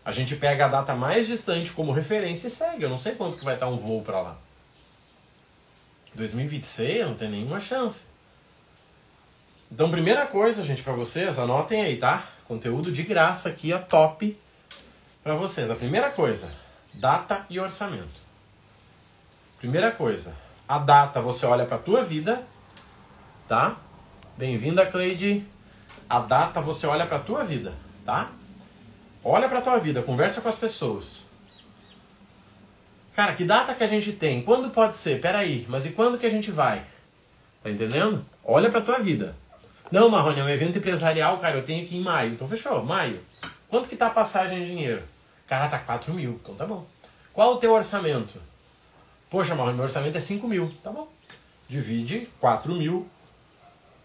A 0.04 0.12
gente 0.12 0.36
pega 0.36 0.66
a 0.66 0.68
data 0.68 0.94
mais 0.94 1.26
distante 1.26 1.72
como 1.72 1.92
referência 1.92 2.48
e 2.48 2.50
segue. 2.50 2.82
Eu 2.82 2.90
não 2.90 2.98
sei 2.98 3.14
quanto 3.14 3.38
que 3.38 3.44
vai 3.44 3.54
estar 3.54 3.68
um 3.68 3.76
voo 3.76 4.02
para 4.02 4.20
lá. 4.20 4.38
2026 6.14 7.06
não 7.06 7.14
tem 7.14 7.30
nenhuma 7.30 7.60
chance. 7.60 8.09
Então, 9.72 9.88
primeira 9.88 10.26
coisa, 10.26 10.64
gente, 10.64 10.82
para 10.82 10.92
vocês, 10.94 11.38
anotem 11.38 11.82
aí, 11.82 11.96
tá? 11.96 12.24
Conteúdo 12.48 12.90
de 12.90 13.04
graça 13.04 13.48
aqui, 13.48 13.72
ó, 13.72 13.78
top 13.78 14.36
para 15.22 15.36
vocês. 15.36 15.70
A 15.70 15.76
primeira 15.76 16.10
coisa, 16.10 16.50
data 16.92 17.46
e 17.48 17.60
orçamento. 17.60 18.20
Primeira 19.58 19.92
coisa, 19.92 20.34
a 20.66 20.78
data 20.78 21.22
você 21.22 21.46
olha 21.46 21.64
para 21.64 21.78
tua 21.78 22.02
vida, 22.02 22.44
tá? 23.46 23.76
Bem-vinda, 24.36 24.84
Cleide. 24.86 25.46
A 26.08 26.18
data 26.18 26.60
você 26.60 26.88
olha 26.88 27.06
para 27.06 27.20
tua 27.20 27.44
vida, 27.44 27.72
tá? 28.04 28.32
Olha 29.22 29.48
para 29.48 29.60
tua 29.60 29.78
vida, 29.78 30.02
conversa 30.02 30.40
com 30.40 30.48
as 30.48 30.56
pessoas. 30.56 31.24
Cara, 33.14 33.34
que 33.34 33.44
data 33.44 33.72
que 33.74 33.84
a 33.84 33.88
gente 33.88 34.12
tem? 34.12 34.42
Quando 34.42 34.70
pode 34.70 34.96
ser? 34.96 35.20
Peraí, 35.20 35.64
mas 35.68 35.86
e 35.86 35.90
quando 35.90 36.18
que 36.18 36.26
a 36.26 36.30
gente 36.30 36.50
vai? 36.50 36.82
Tá 37.62 37.70
entendendo? 37.70 38.26
Olha 38.42 38.68
pra 38.68 38.80
tua 38.80 38.98
vida. 38.98 39.36
Não, 39.90 40.08
Marrone, 40.08 40.40
é 40.40 40.44
um 40.44 40.48
evento 40.48 40.78
empresarial, 40.78 41.38
cara, 41.38 41.58
eu 41.58 41.64
tenho 41.64 41.86
que 41.86 41.96
ir 41.96 41.98
em 41.98 42.02
maio. 42.02 42.32
Então 42.32 42.48
fechou, 42.48 42.84
maio. 42.84 43.20
Quanto 43.68 43.88
que 43.88 43.96
tá 43.96 44.06
a 44.06 44.10
passagem 44.10 44.62
em 44.62 44.64
dinheiro? 44.64 45.02
Cara, 45.46 45.68
tá 45.68 45.78
4 45.78 46.12
mil. 46.14 46.38
Então 46.42 46.54
tá 46.54 46.64
bom. 46.64 46.86
Qual 47.32 47.54
o 47.54 47.56
teu 47.56 47.72
orçamento? 47.72 48.40
Poxa, 49.28 49.54
Marrone, 49.54 49.74
meu 49.74 49.84
orçamento 49.84 50.16
é 50.16 50.20
5 50.20 50.46
mil. 50.46 50.72
Tá 50.82 50.90
bom. 50.90 51.08
Divide 51.68 52.28
4 52.40 52.72
mil 52.74 53.08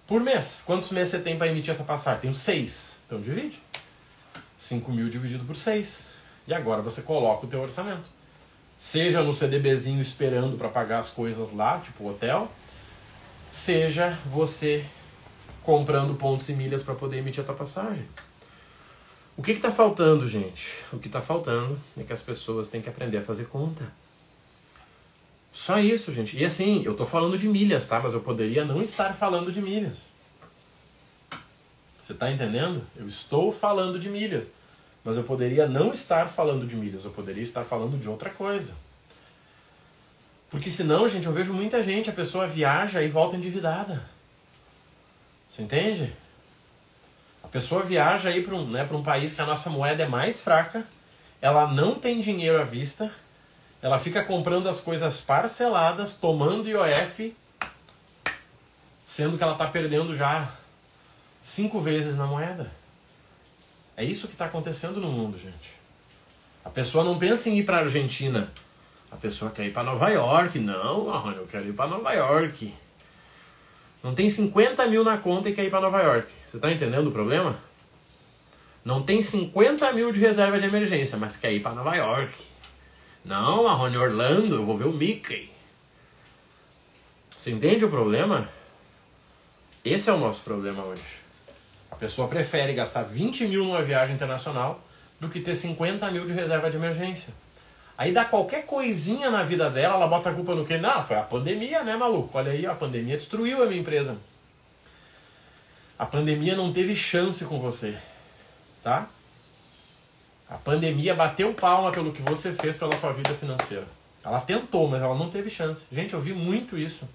por 0.08 0.21
mês. 0.21 0.63
Quantos 0.65 0.89
meses 0.89 1.10
você 1.10 1.19
tem 1.19 1.38
para 1.38 1.48
emitir 1.48 1.74
essa 1.74 1.84
passagem? 1.84 2.21
Tenho 2.21 2.36
6. 2.36 2.98
Então 3.06 3.21
divide. 3.21 3.62
5 4.58 4.91
mil 4.91 5.10
dividido 5.10 5.43
por 5.45 5.56
6. 5.56 6.04
E 6.48 6.54
agora 6.54 6.82
você 6.82 7.02
coloca 7.02 7.45
o 7.45 7.50
teu 7.50 7.62
orçamento. 7.62 8.15
Seja 8.78 9.24
no 9.24 9.34
CDBzinho 9.34 10.02
esperando 10.02 10.58
para 10.58 10.69
pagar 10.69 11.00
as 11.00 11.10
coisas 11.10 11.54
lá, 11.54 11.80
tipo 11.80 12.08
hotel, 12.08 12.52
seja 13.50 14.17
você 14.26 14.86
comprando 15.65 16.13
pontos 16.13 16.47
e 16.47 16.54
milhas 16.54 16.84
para 16.84 16.93
poder 16.93 17.17
emitir 17.17 17.41
a 17.41 17.45
tua 17.45 17.56
passagem. 17.56 18.06
O 19.36 19.41
que 19.41 19.51
está 19.51 19.71
faltando, 19.71 20.30
gente? 20.30 20.75
O 20.93 20.99
que 20.99 21.08
está 21.08 21.21
faltando 21.21 21.78
é 21.97 22.04
que 22.04 22.13
as 22.13 22.21
pessoas 22.21 22.69
têm 22.69 22.82
que 22.82 22.88
aprender 22.88 23.17
a 23.17 23.21
fazer 23.21 23.45
conta. 23.45 23.84
Só 25.51 25.80
isso, 25.80 26.13
gente. 26.13 26.38
E 26.38 26.45
assim, 26.45 26.84
eu 26.86 26.91
estou 26.91 27.08
falando 27.08 27.38
de 27.38 27.47
milhas, 27.47 27.88
tá? 27.88 27.99
Mas 27.99 28.13
eu 28.13 28.21
poderia 28.21 28.63
não 28.63 28.82
estar 28.82 29.13
falando 29.15 29.51
de 29.51 29.62
milhas. 29.62 30.04
Você 32.01 32.13
está 32.13 32.32
entendendo? 32.32 32.86
Eu 32.95 33.08
estou 33.08 33.51
falando 33.51 33.97
de 33.97 34.08
milhas. 34.08 34.47
Mas 35.04 35.17
eu 35.17 35.23
poderia 35.23 35.67
não 35.67 35.91
estar 35.91 36.28
falando 36.28 36.67
de 36.67 36.75
milhas. 36.75 37.06
Eu 37.06 37.12
poderia 37.12 37.43
estar 37.43 37.63
falando 37.63 37.99
de 37.99 38.08
outra 38.08 38.30
coisa. 38.30 38.75
Porque 40.51 40.69
senão, 40.69 41.10
gente, 41.10 41.25
eu 41.25 41.34
vejo 41.34 41.51
muita 41.54 41.84
gente, 41.84 42.10
a 42.10 42.13
pessoa 42.13 42.45
viaja 42.45 43.01
e 43.01 43.08
volta 43.08 43.36
endividada. 43.36 44.14
Você 45.56 45.62
entende? 45.62 46.13
A 47.41 47.48
pessoa 47.48 47.82
viaja 47.82 48.28
aí 48.28 48.44
para 48.44 48.56
um, 48.56 48.68
né, 48.68 48.86
um 48.91 49.02
país 49.02 49.34
que 49.34 49.39
a 49.39 49.46
nossa 49.46 49.70
moeda 49.70 50.04
é 50.04 50.06
mais 50.06 50.41
fraca, 50.41 50.86
ela 51.41 51.65
não 51.72 51.96
tem 51.96 52.20
dinheiro 52.20 52.60
à 52.60 52.65
vista, 52.65 53.10
ela 53.82 53.98
fica 53.98 54.22
comprando 54.22 54.68
as 54.68 54.82
coisas 54.82 55.22
parceladas, 55.22 56.15
tomando 56.15 56.68
IOF, 56.68 57.34
sendo 59.06 59.38
que 59.38 59.44
ela 59.44 59.54
está 59.54 59.65
perdendo 59.68 60.13
já 60.13 60.52
cinco 61.41 61.80
vezes 61.80 62.18
na 62.18 62.28
moeda. 62.28 62.70
É 63.96 64.04
isso 64.04 64.28
que 64.28 64.34
está 64.34 64.48
acontecendo 64.48 65.00
no 65.00 65.10
mundo, 65.10 65.39
gente. 65.39 65.74
A 66.65 66.70
pessoa 66.70 67.02
não 67.02 67.18
pensa 67.18 67.50
em 67.50 67.60
ir 67.60 67.63
para 67.63 67.78
a 67.78 67.82
Argentina. 67.82 68.52
A 69.10 69.15
pessoa 69.15 69.52
quer 69.52 69.68
ir 69.68 69.72
para 69.72 69.84
Nova 69.84 70.10
York. 70.10 70.60
Não, 70.60 71.32
eu 71.32 71.48
quero 71.48 71.70
ir 71.70 71.74
para 71.74 71.91
Nova 71.91 72.12
York. 72.12 72.74
Não 74.06 74.13
tem 74.13 74.30
50 74.30 74.86
mil 74.86 75.04
na 75.04 75.18
conta 75.18 75.50
e 75.50 75.54
quer 75.56 75.63
ir 75.63 75.72
para 75.72 75.82
Nova 75.82 76.00
York. 76.00 76.32
Você 76.46 76.58
está 76.58 76.72
entendendo 76.72 77.08
o 77.08 77.12
problema? 77.12 77.58
Não 78.84 79.02
tem 79.02 79.20
50 79.20 79.91
mil 79.94 80.12
de 80.12 80.20
reserva 80.20 80.60
de 80.60 80.65
emergência, 80.68 81.18
mas 81.18 81.36
quer 81.38 81.52
ir 81.52 81.60
para 81.60 81.74
Nova 81.74 81.96
York. 81.96 82.32
Não, 83.26 83.63
Marrone, 83.63 83.98
Orlando, 83.98 84.58
eu 84.58 84.63
vou 84.63 84.78
ver 84.78 84.86
o 84.86 84.94
Mickey. 84.94 85.50
Você 87.32 87.50
entende 87.50 87.84
o 87.84 87.89
problema? 87.89 88.48
Esse 89.84 90.12
é 90.12 90.13
o 90.13 90.20
nosso 90.20 90.44
problema 90.44 90.84
hoje. 90.84 91.02
A 91.89 91.96
pessoa 91.96 92.28
prefere 92.28 92.76
gastar 92.76 93.02
20 93.02 93.48
mil 93.48 93.63
numa 93.63 93.82
viagem 93.82 94.13
internacional 94.13 94.84
do 95.20 95.30
que 95.30 95.39
ter 95.39 95.56
50 95.56 96.12
mil 96.12 96.28
de 96.28 96.34
reserva 96.34 96.70
de 96.70 96.78
emergência. 96.78 97.34
Aí 97.98 98.12
dá 98.12 98.26
qualquer 98.26 98.66
coisinha 98.66 99.30
na 99.30 99.44
vida 99.44 99.70
dela, 99.70 99.96
ela 99.96 100.08
bota 100.08 100.30
a 100.30 100.34
culpa 100.34 100.54
no 100.54 100.66
quê? 100.66 100.78
Não, 100.78 101.06
foi 101.06 101.16
a 101.16 101.22
pandemia, 101.22 101.84
né, 101.84 101.96
maluco? 101.96 102.38
Olha 102.38 102.52
aí, 102.52 102.66
a 102.66 102.76
pandemia 102.76 103.16
destruiu 103.16 103.64
a 103.64 103.68
minha 103.68 103.80
empresa. 103.80 104.18
A 105.98 106.06
pandemia 106.06 106.56
não 106.58 106.74
teve 106.74 106.94
chance 106.94 107.46
com 107.46 107.58
você, 107.60 107.98
tá? 108.84 109.08
A 110.50 110.56
pandemia 110.56 111.16
bateu 111.16 111.54
palma 111.54 111.90
pelo 111.90 112.12
que 112.12 112.22
você 112.22 112.52
fez 112.52 112.78
pela 112.78 112.96
sua 112.98 113.14
vida 113.14 113.34
financeira. 113.34 113.88
Ela 114.24 114.42
tentou, 114.42 114.90
mas 114.90 115.02
ela 115.02 115.16
não 115.16 115.30
teve 115.30 115.50
chance. 115.50 115.86
Gente, 115.92 116.14
eu 116.14 116.20
vi 116.20 116.34
muito 116.34 116.78
isso. 116.78 117.08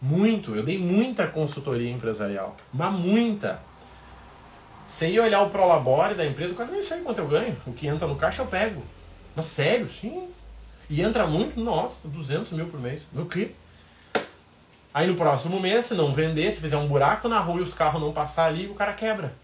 Muito. 0.00 0.54
Eu 0.54 0.62
dei 0.62 0.78
muita 0.78 1.26
consultoria 1.26 1.90
empresarial. 1.90 2.56
Mas 2.72 2.92
muita. 2.92 3.60
Ia 5.02 5.22
olhar 5.22 5.42
o 5.42 5.50
Prolabore 5.50 6.14
da 6.14 6.24
empresa, 6.24 6.52
o 6.52 6.56
cara 6.56 6.70
nem 6.70 6.82
sei 6.82 7.00
quanto 7.00 7.18
eu 7.18 7.28
ganho. 7.28 7.56
O 7.66 7.72
que 7.72 7.86
entra 7.86 8.06
no 8.06 8.16
caixa 8.16 8.42
eu 8.42 8.46
pego. 8.46 8.82
Mas 9.36 9.46
sério, 9.46 9.88
sim. 9.88 10.28
E 10.88 11.02
entra 11.02 11.26
muito, 11.26 11.60
nossa, 11.60 12.08
200 12.08 12.52
mil 12.52 12.66
por 12.66 12.80
mês. 12.80 13.02
No 13.12 13.26
quê? 13.26 13.50
Aí 14.94 15.06
no 15.06 15.14
próximo 15.14 15.60
mês, 15.60 15.84
se 15.86 15.94
não 15.94 16.14
vender, 16.14 16.50
se 16.50 16.60
fizer 16.60 16.78
um 16.78 16.88
buraco 16.88 17.28
na 17.28 17.38
rua 17.38 17.60
e 17.60 17.62
os 17.62 17.74
carros 17.74 18.00
não 18.00 18.14
passar 18.14 18.46
ali, 18.46 18.66
o 18.66 18.74
cara 18.74 18.94
quebra. 18.94 19.34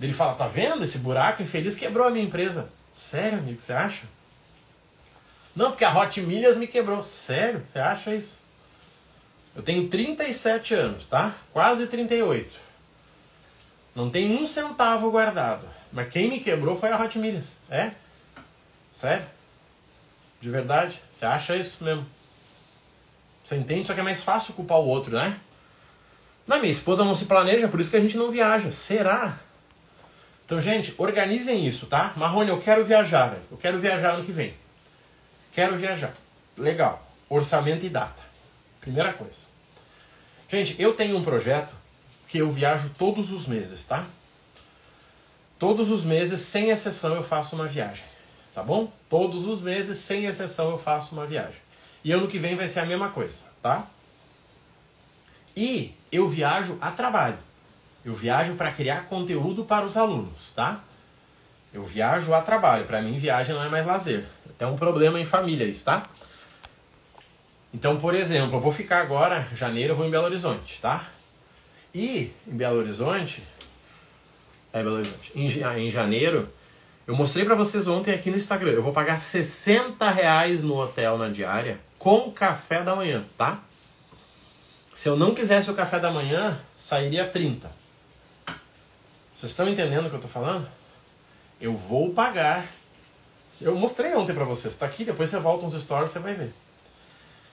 Ele 0.00 0.14
fala, 0.14 0.34
tá 0.34 0.46
vendo? 0.46 0.82
Esse 0.82 0.98
buraco 0.98 1.42
infeliz 1.42 1.76
quebrou 1.76 2.06
a 2.06 2.10
minha 2.10 2.24
empresa. 2.24 2.70
Sério, 2.90 3.38
amigo, 3.38 3.60
você 3.60 3.74
acha? 3.74 4.04
Não, 5.54 5.70
porque 5.70 5.84
a 5.84 5.94
Hot 5.94 6.18
Milhas 6.22 6.56
me 6.56 6.66
quebrou. 6.66 7.02
Sério? 7.02 7.62
Você 7.70 7.78
acha 7.78 8.14
isso? 8.14 8.38
Eu 9.54 9.62
tenho 9.62 9.88
37 9.88 10.74
anos, 10.74 11.06
tá? 11.06 11.34
Quase 11.52 11.86
38. 11.86 12.56
Não 13.94 14.08
tem 14.08 14.34
um 14.34 14.46
centavo 14.46 15.10
guardado. 15.10 15.66
Mas 15.92 16.08
quem 16.08 16.30
me 16.30 16.40
quebrou 16.40 16.78
foi 16.78 16.90
a 16.90 16.98
Hot 16.98 17.18
Milhas. 17.18 17.56
É? 17.68 17.90
Sério? 18.92 19.26
De 20.40 20.50
verdade? 20.50 21.00
Você 21.12 21.24
acha 21.24 21.56
isso 21.56 21.82
mesmo? 21.84 22.06
Você 23.44 23.56
entende? 23.56 23.86
Só 23.86 23.94
que 23.94 24.00
é 24.00 24.02
mais 24.02 24.22
fácil 24.22 24.54
culpar 24.54 24.78
o 24.78 24.86
outro, 24.86 25.14
né? 25.14 25.38
Não, 26.46 26.58
minha 26.58 26.72
esposa 26.72 27.04
não 27.04 27.14
se 27.14 27.26
planeja, 27.26 27.68
por 27.68 27.80
isso 27.80 27.90
que 27.90 27.96
a 27.96 28.00
gente 28.00 28.16
não 28.16 28.30
viaja. 28.30 28.72
Será? 28.72 29.38
Então, 30.44 30.60
gente, 30.60 30.94
organizem 30.98 31.66
isso, 31.66 31.86
tá? 31.86 32.12
Marrone, 32.16 32.50
eu 32.50 32.60
quero 32.60 32.84
viajar, 32.84 33.28
velho. 33.28 33.42
Eu 33.50 33.56
quero 33.56 33.78
viajar 33.78 34.14
ano 34.14 34.24
que 34.24 34.32
vem. 34.32 34.54
Quero 35.52 35.76
viajar. 35.76 36.12
Legal. 36.56 37.08
Orçamento 37.28 37.86
e 37.86 37.88
data. 37.88 38.22
Primeira 38.80 39.12
coisa. 39.12 39.50
Gente, 40.48 40.74
eu 40.82 40.94
tenho 40.94 41.16
um 41.16 41.22
projeto 41.22 41.72
que 42.26 42.38
eu 42.38 42.50
viajo 42.50 42.90
todos 42.98 43.30
os 43.30 43.46
meses, 43.46 43.84
tá? 43.84 44.04
Todos 45.58 45.90
os 45.90 46.02
meses, 46.02 46.40
sem 46.40 46.70
exceção, 46.70 47.14
eu 47.14 47.22
faço 47.22 47.54
uma 47.54 47.66
viagem, 47.66 48.04
tá 48.54 48.62
bom? 48.62 48.92
Todos 49.08 49.46
os 49.46 49.60
meses, 49.60 49.98
sem 49.98 50.26
exceção, 50.26 50.70
eu 50.70 50.78
faço 50.78 51.14
uma 51.14 51.26
viagem. 51.26 51.60
E 52.04 52.12
ano 52.12 52.28
que 52.28 52.38
vem 52.38 52.56
vai 52.56 52.68
ser 52.68 52.80
a 52.80 52.86
mesma 52.86 53.08
coisa, 53.10 53.38
tá? 53.62 53.86
E 55.56 55.94
eu 56.10 56.28
viajo 56.28 56.78
a 56.80 56.90
trabalho. 56.90 57.38
Eu 58.04 58.14
viajo 58.14 58.54
para 58.54 58.72
criar 58.72 59.06
conteúdo 59.06 59.64
para 59.64 59.84
os 59.84 59.96
alunos, 59.96 60.52
tá? 60.54 60.82
Eu 61.72 61.84
viajo 61.84 62.32
a 62.32 62.40
trabalho. 62.40 62.84
Para 62.84 63.02
mim, 63.02 63.18
viagem 63.18 63.54
não 63.54 63.62
é 63.62 63.68
mais 63.68 63.86
lazer. 63.86 64.24
É 64.58 64.66
um 64.66 64.76
problema 64.76 65.20
em 65.20 65.24
família 65.24 65.66
isso, 65.66 65.84
tá? 65.84 66.04
Então, 67.72 67.98
por 67.98 68.14
exemplo, 68.14 68.56
eu 68.56 68.60
vou 68.60 68.72
ficar 68.72 69.00
agora, 69.00 69.46
janeiro, 69.54 69.92
eu 69.92 69.96
vou 69.96 70.06
em 70.06 70.10
Belo 70.10 70.24
Horizonte, 70.24 70.80
tá? 70.80 71.08
E 71.94 72.32
em 72.46 72.56
Belo 72.56 72.78
Horizonte, 72.78 73.42
é 74.72 74.82
Belo 74.82 74.96
Horizonte, 74.96 75.32
em, 75.34 75.46
em 75.86 75.90
janeiro, 75.90 76.52
eu 77.10 77.16
mostrei 77.16 77.44
para 77.44 77.56
vocês 77.56 77.88
ontem 77.88 78.14
aqui 78.14 78.30
no 78.30 78.36
Instagram. 78.36 78.70
Eu 78.70 78.84
vou 78.84 78.92
pagar 78.92 79.18
60 79.18 80.08
reais 80.10 80.62
no 80.62 80.76
hotel 80.76 81.18
na 81.18 81.28
diária 81.28 81.80
com 81.98 82.30
café 82.30 82.84
da 82.84 82.94
manhã, 82.94 83.24
tá? 83.36 83.58
Se 84.94 85.08
eu 85.08 85.16
não 85.16 85.34
quisesse 85.34 85.68
o 85.68 85.74
café 85.74 85.98
da 85.98 86.12
manhã, 86.12 86.56
sairia 86.78 87.26
30. 87.26 87.68
Vocês 89.34 89.50
estão 89.50 89.68
entendendo 89.68 90.06
o 90.06 90.08
que 90.08 90.14
eu 90.14 90.20
tô 90.20 90.28
falando? 90.28 90.68
Eu 91.60 91.74
vou 91.74 92.14
pagar. 92.14 92.68
Eu 93.60 93.74
mostrei 93.74 94.14
ontem 94.14 94.32
para 94.32 94.44
vocês, 94.44 94.76
tá 94.76 94.86
aqui, 94.86 95.04
depois 95.04 95.30
você 95.30 95.38
volta 95.40 95.66
uns 95.66 95.82
stories, 95.82 96.12
você 96.12 96.20
vai 96.20 96.34
ver. 96.34 96.54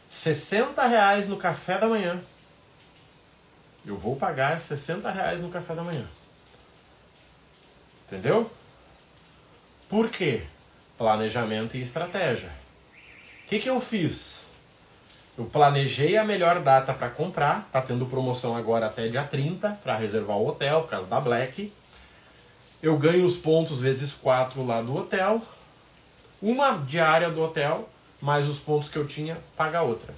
60 0.08 0.86
reais 0.86 1.28
no 1.28 1.36
café 1.36 1.80
da 1.80 1.88
manhã 1.88 2.22
eu 3.84 3.98
vou 3.98 4.16
pagar 4.16 4.60
60 4.60 5.10
reais 5.10 5.42
no 5.42 5.50
café 5.50 5.74
da 5.74 5.84
manhã. 5.84 6.06
Entendeu? 8.06 8.52
Por 9.90 10.10
quê? 10.10 10.42
Planejamento 10.98 11.78
e 11.78 11.82
estratégia. 11.82 12.50
O 13.46 13.48
que, 13.48 13.60
que 13.60 13.70
eu 13.70 13.80
fiz? 13.80 14.46
Eu 15.38 15.46
planejei 15.46 16.18
a 16.18 16.26
melhor 16.26 16.62
data 16.62 16.94
para 16.94 17.10
comprar, 17.10 17.70
tá 17.72 17.82
tendo 17.82 18.06
promoção 18.06 18.58
agora 18.58 18.88
até 18.88 19.08
dia 19.08 19.24
30 19.24 19.80
para 19.84 19.96
reservar 19.96 20.38
o 20.38 20.48
hotel 20.48 20.82
por 20.82 20.90
causa 20.90 21.08
da 21.08 21.22
Black. 21.22 21.72
Eu 22.82 22.98
ganho 22.98 23.26
os 23.26 23.38
pontos 23.38 23.80
vezes 23.80 24.14
4 24.14 24.66
lá 24.66 24.82
do 24.82 24.96
hotel. 24.96 25.42
Uma 26.42 26.78
diária 26.78 27.30
do 27.30 27.42
hotel, 27.42 27.88
mais 28.22 28.48
os 28.48 28.60
pontos 28.60 28.90
que 28.90 28.98
eu 28.98 29.08
tinha, 29.08 29.38
paga 29.56 29.82
outra. 29.82 30.14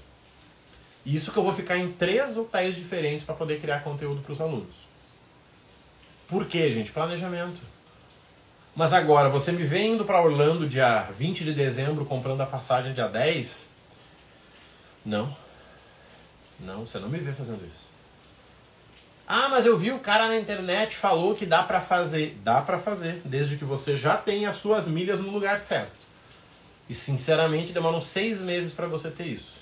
Isso 1.05 1.31
que 1.31 1.37
eu 1.37 1.43
vou 1.43 1.53
ficar 1.53 1.77
em 1.77 1.91
três 1.91 2.37
hotéis 2.37 2.75
diferentes 2.75 3.25
para 3.25 3.35
poder 3.35 3.59
criar 3.61 3.83
conteúdo 3.83 4.21
para 4.21 4.33
os 4.33 4.41
alunos. 4.41 4.75
Por 6.27 6.45
quê, 6.45 6.71
gente? 6.71 6.91
Planejamento. 6.91 7.61
Mas 8.75 8.93
agora, 8.93 9.29
você 9.29 9.51
me 9.51 9.63
vendo 9.63 10.05
para 10.05 10.21
Orlando 10.21 10.67
dia 10.67 11.07
20 11.17 11.43
de 11.43 11.53
dezembro 11.53 12.05
comprando 12.05 12.41
a 12.41 12.45
passagem 12.45 12.93
dia 12.93 13.07
10, 13.07 13.67
não. 15.05 15.35
Não, 16.59 16.85
você 16.85 16.99
não 16.99 17.09
me 17.09 17.19
vê 17.19 17.31
fazendo 17.31 17.65
isso. 17.65 17.89
Ah, 19.27 19.47
mas 19.49 19.65
eu 19.65 19.77
vi 19.77 19.91
o 19.91 19.99
cara 19.99 20.27
na 20.27 20.37
internet 20.37 20.95
falou 20.95 21.35
que 21.35 21.45
dá 21.45 21.61
para 21.61 21.79
fazer. 21.79 22.37
Dá 22.43 22.61
para 22.61 22.79
fazer, 22.79 23.21
desde 23.23 23.57
que 23.57 23.63
você 23.63 23.95
já 23.95 24.17
tenha 24.17 24.49
as 24.49 24.55
suas 24.55 24.87
milhas 24.87 25.19
no 25.19 25.29
lugar 25.29 25.59
certo. 25.59 26.07
E 26.89 26.95
sinceramente 26.95 27.71
demoram 27.71 28.01
seis 28.01 28.39
meses 28.39 28.73
para 28.73 28.87
você 28.87 29.11
ter 29.11 29.27
isso. 29.27 29.57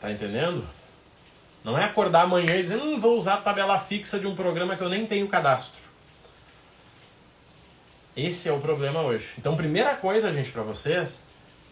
Tá 0.00 0.12
entendendo? 0.12 0.66
Não 1.64 1.78
é 1.78 1.84
acordar 1.84 2.22
amanhã 2.22 2.56
e 2.56 2.62
dizer, 2.62 2.76
hum, 2.76 2.98
vou 2.98 3.16
usar 3.16 3.34
a 3.34 3.40
tabela 3.40 3.78
fixa 3.78 4.18
de 4.18 4.26
um 4.26 4.36
programa 4.36 4.76
que 4.76 4.82
eu 4.82 4.88
nem 4.88 5.06
tenho 5.06 5.26
cadastro. 5.26 5.79
Esse 8.16 8.48
é 8.48 8.52
o 8.52 8.58
problema 8.58 9.00
hoje. 9.02 9.28
Então, 9.38 9.56
primeira 9.56 9.94
coisa, 9.94 10.32
gente, 10.32 10.50
para 10.50 10.62
vocês 10.62 11.22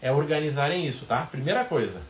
é 0.01 0.11
organizarem 0.11 0.87
isso, 0.87 1.05
tá? 1.05 1.27
Primeira 1.29 1.65
coisa, 1.65 2.01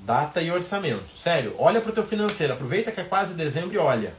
data 0.00 0.40
e 0.42 0.50
orçamento. 0.50 1.04
Sério, 1.16 1.54
olha 1.58 1.80
pro 1.80 1.92
teu 1.92 2.04
financeiro, 2.04 2.52
aproveita 2.52 2.90
que 2.90 3.00
é 3.00 3.04
quase 3.04 3.34
dezembro 3.34 3.74
e 3.74 3.78
olha. 3.78 4.14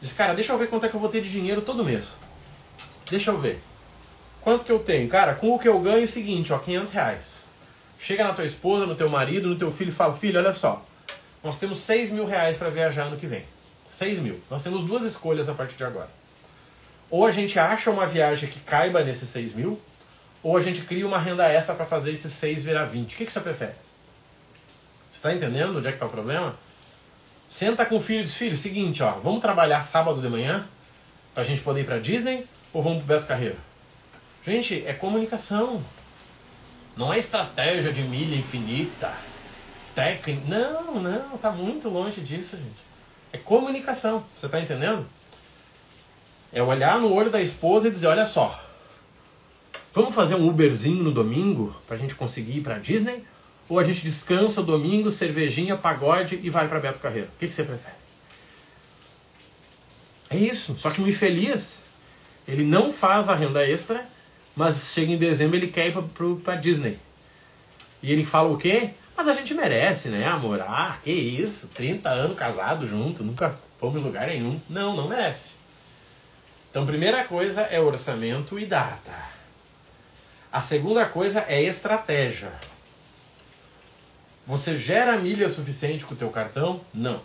Diz, 0.00 0.12
cara, 0.12 0.34
deixa 0.34 0.52
eu 0.52 0.58
ver 0.58 0.68
quanto 0.68 0.86
é 0.86 0.88
que 0.88 0.94
eu 0.94 1.00
vou 1.00 1.08
ter 1.08 1.20
de 1.20 1.30
dinheiro 1.30 1.62
todo 1.62 1.84
mês. 1.84 2.14
Deixa 3.10 3.32
eu 3.32 3.38
ver. 3.38 3.60
Quanto 4.40 4.64
que 4.64 4.70
eu 4.70 4.78
tenho? 4.78 5.08
Cara, 5.08 5.34
com 5.34 5.54
o 5.54 5.58
que 5.58 5.68
eu 5.68 5.78
ganho 5.80 6.02
é 6.02 6.04
o 6.04 6.08
seguinte, 6.08 6.52
ó, 6.52 6.58
500 6.58 6.92
reais. 6.92 7.44
Chega 7.98 8.22
na 8.22 8.32
tua 8.32 8.44
esposa, 8.44 8.86
no 8.86 8.94
teu 8.94 9.10
marido, 9.10 9.48
no 9.48 9.56
teu 9.56 9.72
filho 9.72 9.88
e 9.88 9.92
fala, 9.92 10.14
filho, 10.14 10.38
olha 10.38 10.52
só, 10.52 10.86
nós 11.42 11.58
temos 11.58 11.78
6 11.80 12.12
mil 12.12 12.24
reais 12.24 12.56
para 12.56 12.70
viajar 12.70 13.04
ano 13.04 13.16
que 13.16 13.26
vem. 13.26 13.44
6 13.90 14.20
mil. 14.20 14.40
Nós 14.48 14.62
temos 14.62 14.84
duas 14.84 15.02
escolhas 15.02 15.48
a 15.48 15.54
partir 15.54 15.76
de 15.76 15.84
agora. 15.84 16.08
Ou 17.10 17.26
a 17.26 17.30
gente 17.30 17.58
acha 17.58 17.90
uma 17.90 18.06
viagem 18.06 18.48
que 18.48 18.60
caiba 18.60 19.02
nesses 19.02 19.28
6 19.30 19.54
mil, 19.54 19.80
ou 20.42 20.56
a 20.56 20.62
gente 20.62 20.82
cria 20.82 21.06
uma 21.06 21.18
renda 21.18 21.46
extra 21.48 21.74
para 21.74 21.86
fazer 21.86 22.12
esses 22.12 22.32
6 22.32 22.64
virar 22.64 22.84
20. 22.84 23.14
O 23.14 23.16
que, 23.16 23.26
que 23.26 23.32
você 23.32 23.40
prefere? 23.40 23.72
Você 25.08 25.16
está 25.16 25.34
entendendo 25.34 25.78
onde 25.78 25.88
é 25.88 25.90
que 25.90 25.96
está 25.96 26.06
o 26.06 26.10
problema? 26.10 26.54
Senta 27.48 27.86
com 27.86 27.96
o 27.96 28.00
filho 28.00 28.20
e 28.20 28.24
diz, 28.24 28.34
filho, 28.34 28.56
seguinte, 28.56 29.02
ó, 29.02 29.12
vamos 29.12 29.40
trabalhar 29.40 29.84
sábado 29.84 30.20
de 30.20 30.28
manhã 30.28 30.68
para 31.32 31.42
a 31.42 31.46
gente 31.46 31.62
poder 31.62 31.80
ir 31.80 31.84
para 31.84 31.98
Disney 31.98 32.46
ou 32.72 32.82
vamos 32.82 33.02
para 33.02 33.16
Beto 33.16 33.26
Carreiro? 33.26 33.56
Gente, 34.44 34.84
é 34.86 34.92
comunicação. 34.92 35.82
Não 36.96 37.12
é 37.12 37.18
estratégia 37.18 37.92
de 37.92 38.02
milha 38.02 38.36
infinita. 38.36 39.12
Técnica. 39.94 40.42
Não, 40.46 41.00
não, 41.00 41.38
tá 41.38 41.50
muito 41.50 41.88
longe 41.88 42.20
disso, 42.20 42.56
gente. 42.56 42.88
É 43.32 43.38
comunicação. 43.38 44.24
Você 44.36 44.46
está 44.46 44.60
entendendo? 44.60 45.06
É 46.52 46.62
olhar 46.62 46.98
no 46.98 47.12
olho 47.12 47.30
da 47.30 47.40
esposa 47.40 47.88
e 47.88 47.90
dizer, 47.90 48.06
olha 48.06 48.24
só, 48.24 48.58
Vamos 49.92 50.14
fazer 50.14 50.34
um 50.34 50.48
Uberzinho 50.48 51.02
no 51.02 51.10
domingo 51.10 51.74
para 51.86 51.96
a 51.96 51.98
gente 51.98 52.14
conseguir 52.14 52.58
ir 52.58 52.60
para 52.60 52.78
Disney? 52.78 53.24
Ou 53.68 53.78
a 53.78 53.84
gente 53.84 54.02
descansa 54.02 54.62
domingo, 54.62 55.10
cervejinha, 55.10 55.76
pagode 55.76 56.38
e 56.42 56.48
vai 56.48 56.68
para 56.68 56.78
Beto 56.78 57.00
Carreiro? 57.00 57.26
O 57.26 57.38
que, 57.38 57.48
que 57.48 57.52
você 57.54 57.64
prefere? 57.64 57.96
É 60.30 60.36
isso. 60.36 60.76
Só 60.78 60.90
que 60.90 61.00
o 61.00 61.08
infeliz, 61.08 61.82
ele 62.46 62.62
não 62.62 62.92
faz 62.92 63.28
a 63.28 63.34
renda 63.34 63.66
extra, 63.66 64.06
mas 64.54 64.92
chega 64.92 65.10
em 65.10 65.18
dezembro 65.18 65.56
ele 65.56 65.66
quer 65.66 65.88
ir 65.88 65.94
para 66.44 66.54
Disney. 66.54 66.98
E 68.02 68.12
ele 68.12 68.24
fala 68.24 68.50
o 68.50 68.56
quê? 68.58 68.90
Mas 69.16 69.26
a 69.26 69.34
gente 69.34 69.52
merece, 69.52 70.10
né, 70.10 70.28
amor? 70.28 70.60
Ah, 70.60 70.96
que 71.02 71.10
isso, 71.10 71.66
30 71.74 72.08
anos 72.08 72.38
casado 72.38 72.86
junto, 72.86 73.24
nunca 73.24 73.58
fomos 73.80 74.00
em 74.00 74.04
lugar 74.04 74.28
nenhum. 74.28 74.60
Não, 74.68 74.94
não 74.94 75.08
merece. 75.08 75.57
Então, 76.70 76.86
primeira 76.86 77.24
coisa 77.24 77.62
é 77.62 77.80
orçamento 77.80 78.58
e 78.58 78.66
data. 78.66 79.12
A 80.52 80.60
segunda 80.60 81.04
coisa 81.06 81.44
é 81.48 81.62
estratégia. 81.62 82.52
Você 84.46 84.78
gera 84.78 85.16
milha 85.18 85.48
suficiente 85.48 86.04
com 86.04 86.14
o 86.14 86.16
teu 86.16 86.30
cartão? 86.30 86.80
Não. 86.92 87.20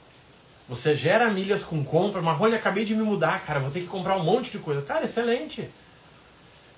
Você 0.67 0.95
gera 0.95 1.29
milhas 1.29 1.63
com 1.63 1.83
compra, 1.83 2.21
olha, 2.21 2.57
acabei 2.57 2.85
de 2.85 2.95
me 2.95 3.03
mudar, 3.03 3.45
cara, 3.45 3.59
vou 3.59 3.71
ter 3.71 3.81
que 3.81 3.87
comprar 3.87 4.15
um 4.17 4.23
monte 4.23 4.51
de 4.51 4.59
coisa. 4.59 4.81
Cara, 4.81 5.05
excelente. 5.05 5.69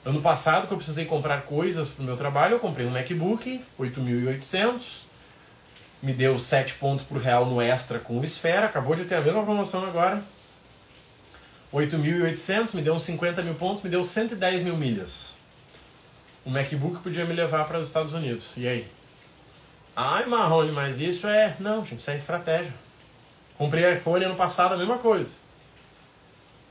Ano 0.04 0.21
passado, 0.21 0.67
que 0.67 0.73
eu 0.73 0.78
precisei 0.78 1.06
comprar 1.06 1.41
coisas 1.43 1.91
para 1.91 2.04
o 2.04 2.06
meu 2.06 2.17
trabalho, 2.17 2.54
eu 2.54 2.60
comprei 2.60 2.86
um 2.86 2.91
MacBook, 2.91 3.63
8.800, 3.80 5.04
me 6.01 6.13
deu 6.13 6.38
7 6.38 6.75
pontos 6.75 7.04
por 7.06 7.17
real 7.17 7.45
no 7.45 7.60
extra 7.60 7.97
com 7.97 8.19
o 8.19 8.23
Esfera, 8.23 8.67
acabou 8.67 8.95
de 8.95 9.06
ter 9.06 9.15
a 9.15 9.21
mesma 9.21 9.43
promoção 9.43 9.84
agora. 9.84 10.21
8.800, 11.75 12.73
me 12.73 12.81
deu 12.81 12.93
uns 12.93 13.03
50 13.03 13.43
mil 13.43 13.55
pontos, 13.55 13.83
me 13.83 13.89
deu 13.89 14.03
110 14.03 14.63
mil 14.63 14.77
milhas 14.77 15.35
o 16.45 16.49
MacBook 16.51 16.99
podia 17.01 17.25
me 17.25 17.33
levar 17.33 17.67
para 17.67 17.79
os 17.79 17.88
Estados 17.88 18.13
Unidos. 18.13 18.51
E 18.55 18.67
aí? 18.67 18.88
Ai, 19.95 20.27
Marrone, 20.27 20.71
mas 20.71 20.99
isso 20.99 21.27
é. 21.27 21.55
Não, 21.59 21.83
gente, 21.83 21.99
isso 21.99 22.11
é 22.11 22.15
estratégia. 22.15 22.73
Comprei 23.57 23.91
iPhone 23.91 24.23
ano 24.23 24.35
passado, 24.35 24.75
a 24.75 24.77
mesma 24.77 24.99
coisa. 24.99 25.33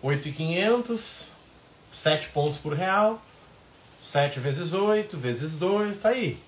8,500, 0.01 1.33
7 1.91 2.29
pontos 2.29 2.59
por 2.59 2.75
real, 2.75 3.21
7 4.03 4.39
vezes 4.39 4.73
8, 4.73 5.17
vezes 5.19 5.53
2, 5.53 5.99
tá 5.99 6.11
aí. 6.11 6.39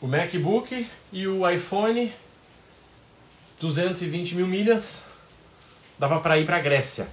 O 0.00 0.06
MacBook 0.06 0.86
e 1.12 1.26
o 1.26 1.48
iPhone, 1.48 2.12
220 3.60 4.34
mil 4.34 4.46
milhas, 4.46 5.02
dava 5.98 6.20
para 6.20 6.38
ir 6.38 6.44
para 6.44 6.60
Grécia. 6.60 7.08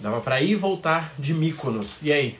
Dava 0.00 0.20
para 0.20 0.40
ir 0.40 0.50
e 0.50 0.54
voltar 0.54 1.12
de 1.18 1.34
Mykonos. 1.34 2.00
E 2.02 2.12
aí? 2.12 2.38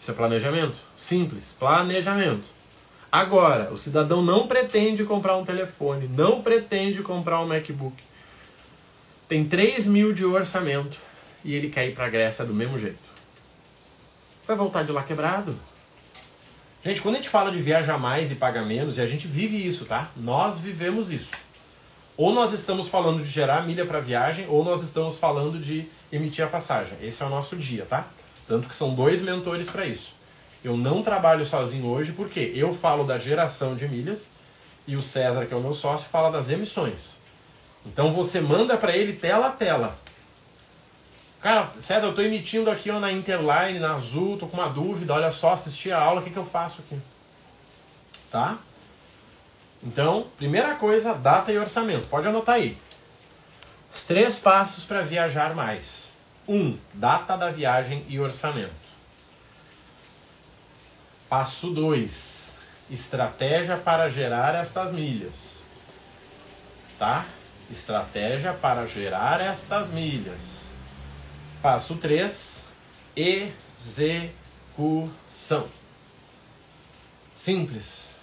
Isso 0.00 0.10
é 0.10 0.14
planejamento? 0.14 0.76
Simples, 0.96 1.54
planejamento. 1.58 2.48
Agora, 3.10 3.72
o 3.72 3.76
cidadão 3.76 4.22
não 4.22 4.46
pretende 4.46 5.04
comprar 5.04 5.36
um 5.36 5.44
telefone, 5.44 6.08
não 6.08 6.42
pretende 6.42 7.02
comprar 7.02 7.40
um 7.40 7.46
MacBook. 7.46 7.96
Tem 9.28 9.44
3 9.44 9.86
mil 9.86 10.12
de 10.12 10.24
orçamento 10.24 10.98
e 11.44 11.54
ele 11.54 11.68
quer 11.68 11.88
ir 11.88 11.94
para 11.94 12.06
a 12.06 12.10
Grécia 12.10 12.44
do 12.44 12.52
mesmo 12.54 12.78
jeito. 12.78 12.98
Vai 14.46 14.56
voltar 14.56 14.82
de 14.82 14.92
lá 14.92 15.02
quebrado? 15.02 15.56
Gente, 16.84 17.00
quando 17.00 17.16
a 17.16 17.18
gente 17.18 17.28
fala 17.28 17.50
de 17.50 17.58
viajar 17.58 17.98
mais 17.98 18.30
e 18.30 18.36
pagar 18.36 18.64
menos, 18.64 18.98
e 18.98 19.00
a 19.00 19.06
gente 19.06 19.26
vive 19.26 19.56
isso, 19.56 19.84
tá? 19.86 20.10
Nós 20.16 20.58
vivemos 20.58 21.10
isso. 21.10 21.32
Ou 22.16 22.32
nós 22.32 22.52
estamos 22.52 22.88
falando 22.88 23.22
de 23.22 23.28
gerar 23.28 23.66
milha 23.66 23.84
para 23.84 24.00
viagem, 24.00 24.46
ou 24.48 24.64
nós 24.64 24.82
estamos 24.82 25.18
falando 25.18 25.58
de 25.58 25.86
emitir 26.10 26.44
a 26.44 26.48
passagem. 26.48 26.96
Esse 27.02 27.22
é 27.22 27.26
o 27.26 27.28
nosso 27.28 27.56
dia, 27.56 27.84
tá? 27.84 28.06
Tanto 28.48 28.68
que 28.68 28.74
são 28.74 28.94
dois 28.94 29.20
mentores 29.20 29.68
para 29.68 29.84
isso. 29.84 30.14
Eu 30.64 30.76
não 30.76 31.02
trabalho 31.02 31.44
sozinho 31.44 31.86
hoje 31.86 32.12
porque 32.12 32.52
eu 32.54 32.72
falo 32.72 33.04
da 33.04 33.18
geração 33.18 33.74
de 33.74 33.86
milhas 33.86 34.30
e 34.86 34.96
o 34.96 35.02
César, 35.02 35.44
que 35.46 35.52
é 35.52 35.56
o 35.56 35.60
meu 35.60 35.74
sócio, 35.74 36.08
fala 36.08 36.30
das 36.30 36.48
emissões. 36.48 37.20
Então 37.84 38.12
você 38.12 38.40
manda 38.40 38.76
para 38.76 38.96
ele 38.96 39.12
tela 39.12 39.48
a 39.48 39.52
tela. 39.52 39.98
Cara, 41.40 41.70
César, 41.80 42.06
eu 42.06 42.10
estou 42.10 42.24
emitindo 42.24 42.70
aqui 42.70 42.90
ó, 42.90 42.98
na 42.98 43.12
Interline, 43.12 43.78
na 43.78 43.94
Azul, 43.94 44.34
estou 44.34 44.48
com 44.48 44.56
uma 44.56 44.68
dúvida, 44.68 45.12
olha 45.14 45.30
só, 45.30 45.52
assisti 45.52 45.92
a 45.92 46.00
aula, 46.00 46.20
o 46.20 46.24
que, 46.24 46.30
que 46.30 46.36
eu 46.36 46.46
faço 46.46 46.80
aqui? 46.80 46.98
Tá? 48.30 48.58
Então, 49.86 50.26
primeira 50.36 50.74
coisa, 50.74 51.14
data 51.14 51.52
e 51.52 51.58
orçamento. 51.58 52.08
Pode 52.08 52.26
anotar 52.26 52.56
aí. 52.56 52.76
Os 53.94 54.02
três 54.02 54.36
passos 54.36 54.82
para 54.84 55.00
viajar 55.02 55.54
mais. 55.54 56.14
1. 56.48 56.56
Um, 56.56 56.76
data 56.92 57.36
da 57.36 57.50
viagem 57.52 58.04
e 58.08 58.18
orçamento. 58.18 58.74
Passo 61.28 61.70
2. 61.70 62.52
Estratégia 62.90 63.76
para 63.76 64.10
gerar 64.10 64.56
estas 64.56 64.90
milhas. 64.90 65.62
Tá? 66.98 67.24
Estratégia 67.70 68.52
para 68.52 68.86
gerar 68.86 69.40
estas 69.40 69.90
milhas. 69.90 70.64
Passo 71.62 71.94
3. 71.94 72.64
Execução. 73.14 74.28
Simples. 77.36 78.15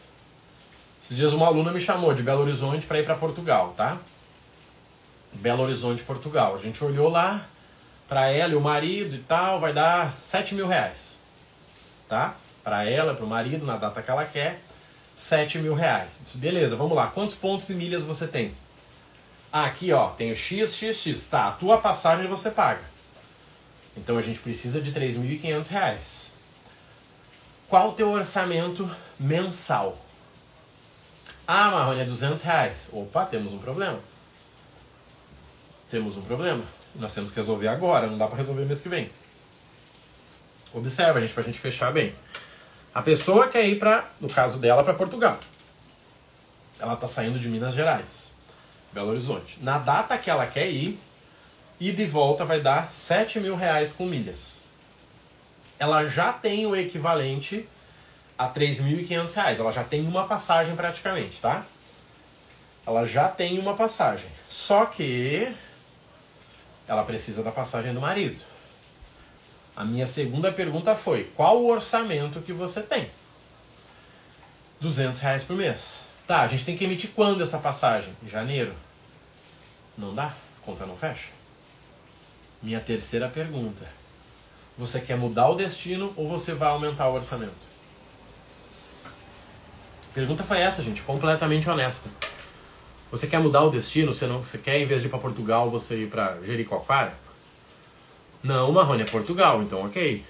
Esses 1.03 1.17
dias 1.17 1.33
uma 1.33 1.47
aluna 1.47 1.71
me 1.71 1.81
chamou 1.81 2.13
de 2.13 2.23
Belo 2.23 2.41
Horizonte 2.41 2.85
para 2.85 2.99
ir 2.99 3.05
para 3.05 3.15
Portugal, 3.15 3.73
tá? 3.75 3.99
Belo 5.33 5.63
Horizonte, 5.63 6.01
Portugal. 6.03 6.55
A 6.55 6.59
gente 6.59 6.83
olhou 6.83 7.09
lá, 7.09 7.45
para 8.07 8.29
ela 8.29 8.53
e 8.53 8.55
o 8.55 8.61
marido 8.61 9.15
e 9.15 9.19
tal, 9.19 9.59
vai 9.59 9.73
dar 9.73 10.13
7 10.21 10.55
mil 10.55 10.67
reais. 10.67 11.17
Tá? 12.07 12.35
para 12.63 12.89
ela, 12.89 13.13
para 13.13 13.25
o 13.25 13.27
marido, 13.27 13.65
na 13.65 13.75
data 13.75 14.01
que 14.01 14.09
ela 14.09 14.25
quer, 14.25 14.61
7 15.15 15.59
mil 15.59 15.75
reais. 15.75 16.19
Disse, 16.23 16.37
beleza, 16.37 16.75
vamos 16.75 16.95
lá. 16.95 17.07
Quantos 17.07 17.35
pontos 17.35 17.69
e 17.69 17.75
milhas 17.75 18.05
você 18.05 18.25
tem? 18.25 18.55
Ah, 19.51 19.65
aqui 19.65 19.91
ó, 19.91 20.09
tenho 20.09 20.35
X, 20.35 20.73
X, 20.73 20.97
X. 20.97 21.27
Tá, 21.27 21.49
a 21.49 21.51
tua 21.51 21.79
passagem 21.79 22.25
você 22.25 22.49
paga. 22.49 22.81
Então 23.95 24.17
a 24.17 24.21
gente 24.21 24.39
precisa 24.39 24.81
de 24.81 24.91
3.500 24.91 25.67
reais. 25.67 26.31
Qual 27.67 27.89
o 27.89 27.93
teu 27.93 28.09
orçamento 28.09 28.89
mensal? 29.19 29.97
Ah, 31.47 31.71
Marrone, 31.71 32.01
é 32.01 32.05
200 32.05 32.41
reais. 32.41 32.89
Opa, 32.91 33.25
temos 33.25 33.51
um 33.53 33.59
problema. 33.59 33.99
Temos 35.89 36.17
um 36.17 36.21
problema. 36.21 36.63
Nós 36.95 37.13
temos 37.13 37.31
que 37.31 37.35
resolver 37.35 37.67
agora, 37.67 38.07
não 38.07 38.17
dá 38.17 38.27
para 38.27 38.37
resolver 38.37 38.65
mês 38.65 38.79
que 38.79 38.89
vem. 38.89 39.09
Observa, 40.73 41.19
gente, 41.21 41.33
pra 41.33 41.43
gente 41.43 41.59
fechar 41.59 41.91
bem. 41.91 42.13
A 42.93 43.01
pessoa 43.01 43.47
quer 43.47 43.67
ir 43.67 43.79
para, 43.79 44.07
no 44.21 44.29
caso 44.29 44.59
dela, 44.59 44.83
para 44.83 44.93
Portugal. 44.93 45.39
Ela 46.79 46.93
está 46.93 47.07
saindo 47.07 47.39
de 47.39 47.47
Minas 47.47 47.73
Gerais, 47.73 48.31
Belo 48.91 49.09
Horizonte. 49.09 49.57
Na 49.61 49.77
data 49.77 50.17
que 50.17 50.29
ela 50.29 50.45
quer 50.45 50.69
ir, 50.69 50.99
e 51.79 51.91
de 51.91 52.05
volta 52.05 52.45
vai 52.45 52.61
dar 52.61 52.91
7 52.91 53.39
mil 53.39 53.55
reais 53.55 53.91
com 53.91 54.05
milhas. 54.05 54.59
Ela 55.77 56.07
já 56.07 56.31
tem 56.31 56.65
o 56.65 56.75
equivalente 56.75 57.67
a 58.37 58.49
3.500 58.49 59.33
reais. 59.33 59.59
Ela 59.59 59.71
já 59.71 59.83
tem 59.83 60.05
uma 60.07 60.27
passagem 60.27 60.75
praticamente, 60.75 61.39
tá? 61.39 61.65
Ela 62.85 63.05
já 63.05 63.29
tem 63.29 63.59
uma 63.59 63.75
passagem. 63.75 64.27
Só 64.49 64.85
que 64.85 65.53
ela 66.87 67.03
precisa 67.03 67.41
da 67.41 67.51
passagem 67.51 67.93
do 67.93 68.01
marido. 68.01 68.41
A 69.75 69.83
minha 69.83 70.05
segunda 70.05 70.51
pergunta 70.51 70.95
foi: 70.95 71.31
qual 71.35 71.61
o 71.61 71.69
orçamento 71.69 72.41
que 72.41 72.53
você 72.53 72.81
tem? 72.81 73.09
200 74.79 75.19
reais 75.21 75.43
por 75.43 75.55
mês. 75.55 76.05
Tá, 76.27 76.41
a 76.41 76.47
gente 76.47 76.65
tem 76.65 76.77
que 76.77 76.83
emitir 76.83 77.11
quando 77.15 77.41
essa 77.41 77.57
passagem? 77.57 78.13
Em 78.23 78.29
janeiro? 78.29 78.73
Não 79.97 80.13
dá? 80.13 80.33
Conta 80.61 80.85
não 80.85 80.95
fecha? 80.95 81.29
Minha 82.61 82.79
terceira 82.79 83.27
pergunta: 83.27 83.85
você 84.77 84.99
quer 84.99 85.17
mudar 85.17 85.49
o 85.49 85.55
destino 85.55 86.13
ou 86.15 86.27
você 86.27 86.53
vai 86.53 86.69
aumentar 86.69 87.09
o 87.09 87.15
orçamento? 87.15 87.72
Pergunta 90.13 90.43
foi 90.43 90.59
essa, 90.59 90.83
gente, 90.83 91.01
completamente 91.01 91.69
honesta. 91.69 92.09
Você 93.09 93.27
quer 93.27 93.39
mudar 93.39 93.63
o 93.63 93.69
destino? 93.69 94.13
Você 94.13 94.27
não, 94.27 94.43
você 94.43 94.57
quer 94.57 94.79
em 94.79 94.85
vez 94.85 95.01
de 95.01 95.07
ir 95.07 95.09
para 95.09 95.19
Portugal, 95.19 95.69
você 95.69 96.03
ir 96.03 96.09
para 96.09 96.39
Jericoacoara? 96.43 97.13
Não, 98.43 98.71
Marrone, 98.71 99.03
é 99.03 99.05
Portugal, 99.05 99.61
então 99.63 99.85
ok. 99.85 100.23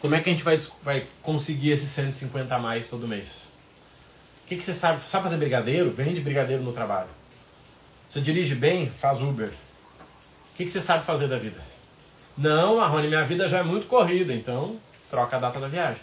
Como 0.00 0.14
é 0.14 0.20
que 0.20 0.28
a 0.28 0.32
gente 0.32 0.44
vai, 0.44 0.58
vai 0.82 1.06
conseguir 1.22 1.70
esses 1.70 1.88
150 1.88 2.54
a 2.54 2.58
mais 2.58 2.86
todo 2.86 3.08
mês? 3.08 3.48
O 4.44 4.46
que, 4.46 4.56
que 4.56 4.62
você 4.62 4.74
sabe? 4.74 5.00
Sabe 5.00 5.24
fazer 5.24 5.38
brigadeiro? 5.38 5.90
Vende 5.90 6.20
brigadeiro 6.20 6.62
no 6.62 6.72
trabalho. 6.72 7.08
Você 8.08 8.20
dirige 8.20 8.54
bem? 8.54 8.90
Faz 8.90 9.22
Uber. 9.22 9.48
O 9.48 10.56
que, 10.56 10.64
que 10.64 10.70
você 10.70 10.80
sabe 10.80 11.04
fazer 11.04 11.26
da 11.26 11.38
vida? 11.38 11.60
Não, 12.36 12.76
Marrone, 12.76 13.08
minha 13.08 13.24
vida 13.24 13.48
já 13.48 13.58
é 13.58 13.62
muito 13.62 13.86
corrida, 13.86 14.34
então 14.34 14.76
troca 15.10 15.36
a 15.36 15.40
data 15.40 15.58
da 15.58 15.68
viagem. 15.68 16.02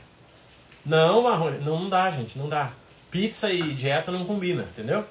Não, 0.85 1.21
Marrone, 1.21 1.59
não, 1.59 1.81
não 1.81 1.89
dá, 1.89 2.09
gente, 2.09 2.37
não 2.37 2.49
dá. 2.49 2.71
Pizza 3.11 3.51
e 3.51 3.61
dieta 3.73 4.11
não 4.11 4.25
combina, 4.25 4.63
entendeu? 4.63 5.05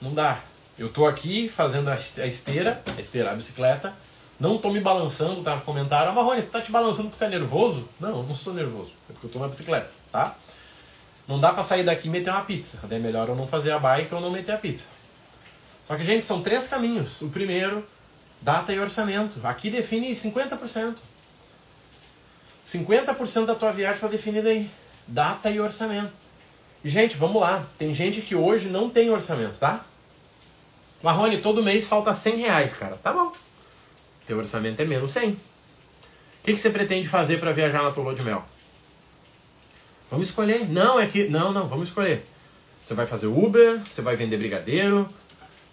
Não 0.00 0.14
dá. 0.14 0.40
Eu 0.78 0.88
tô 0.88 1.06
aqui 1.06 1.48
fazendo 1.48 1.88
a 1.90 1.96
esteira, 2.26 2.82
a 2.96 3.00
esteira, 3.00 3.30
a 3.30 3.34
bicicleta, 3.34 3.92
não 4.40 4.56
tô 4.56 4.70
me 4.70 4.80
balançando, 4.80 5.42
tá? 5.42 5.58
Comentaram, 5.58 6.12
ah, 6.12 6.14
Marrone, 6.14 6.42
tá 6.42 6.62
te 6.62 6.70
balançando 6.70 7.10
porque 7.10 7.24
tá 7.24 7.28
nervoso? 7.30 7.88
Não, 8.00 8.18
eu 8.18 8.22
não 8.22 8.34
sou 8.34 8.54
nervoso. 8.54 8.92
É 9.10 9.12
porque 9.12 9.26
eu 9.26 9.30
tô 9.30 9.38
na 9.38 9.48
bicicleta, 9.48 9.90
tá? 10.10 10.34
Não 11.26 11.38
dá 11.38 11.52
pra 11.52 11.62
sair 11.62 11.84
daqui 11.84 12.08
e 12.08 12.10
meter 12.10 12.30
uma 12.30 12.42
pizza. 12.42 12.78
É 12.90 12.98
melhor 12.98 13.28
eu 13.28 13.34
não 13.34 13.46
fazer 13.46 13.72
a 13.72 13.78
bike 13.78 14.14
ou 14.14 14.20
não 14.20 14.30
meter 14.30 14.52
a 14.52 14.58
pizza. 14.58 14.86
Só 15.86 15.96
que, 15.96 16.04
gente, 16.04 16.24
são 16.24 16.42
três 16.42 16.68
caminhos. 16.68 17.20
O 17.20 17.28
primeiro, 17.28 17.84
data 18.40 18.72
e 18.72 18.78
orçamento. 18.78 19.40
Aqui 19.44 19.70
define 19.70 20.12
50%. 20.12 20.96
50% 22.64 23.44
da 23.44 23.54
tua 23.54 23.72
viagem 23.72 23.96
está 23.96 24.06
definida 24.06 24.48
aí. 24.48 24.70
Data 25.06 25.50
e 25.50 25.60
orçamento. 25.60 26.12
Gente, 26.84 27.16
vamos 27.16 27.40
lá. 27.40 27.66
Tem 27.76 27.92
gente 27.92 28.20
que 28.20 28.34
hoje 28.34 28.68
não 28.68 28.88
tem 28.88 29.10
orçamento, 29.10 29.58
tá? 29.58 29.84
Marrone, 31.02 31.38
todo 31.38 31.62
mês 31.62 31.86
falta 31.86 32.14
100 32.14 32.36
reais, 32.36 32.72
cara. 32.72 32.96
Tá 32.96 33.12
bom. 33.12 33.32
Teu 34.26 34.38
orçamento 34.38 34.80
é 34.80 34.84
menos 34.84 35.10
100. 35.12 35.30
O 35.30 35.36
que, 36.44 36.52
que 36.52 36.58
você 36.58 36.70
pretende 36.70 37.08
fazer 37.08 37.38
para 37.38 37.52
viajar 37.52 37.82
na 37.82 37.88
lua 37.88 38.14
de 38.14 38.22
mel? 38.22 38.44
Vamos 40.10 40.28
escolher. 40.28 40.68
Não, 40.68 40.98
é 40.98 41.06
que. 41.06 41.28
Não, 41.28 41.52
não, 41.52 41.68
vamos 41.68 41.88
escolher. 41.88 42.24
Você 42.80 42.94
vai 42.94 43.06
fazer 43.06 43.26
Uber, 43.26 43.80
você 43.84 44.00
vai 44.00 44.16
vender 44.16 44.36
brigadeiro, 44.36 45.08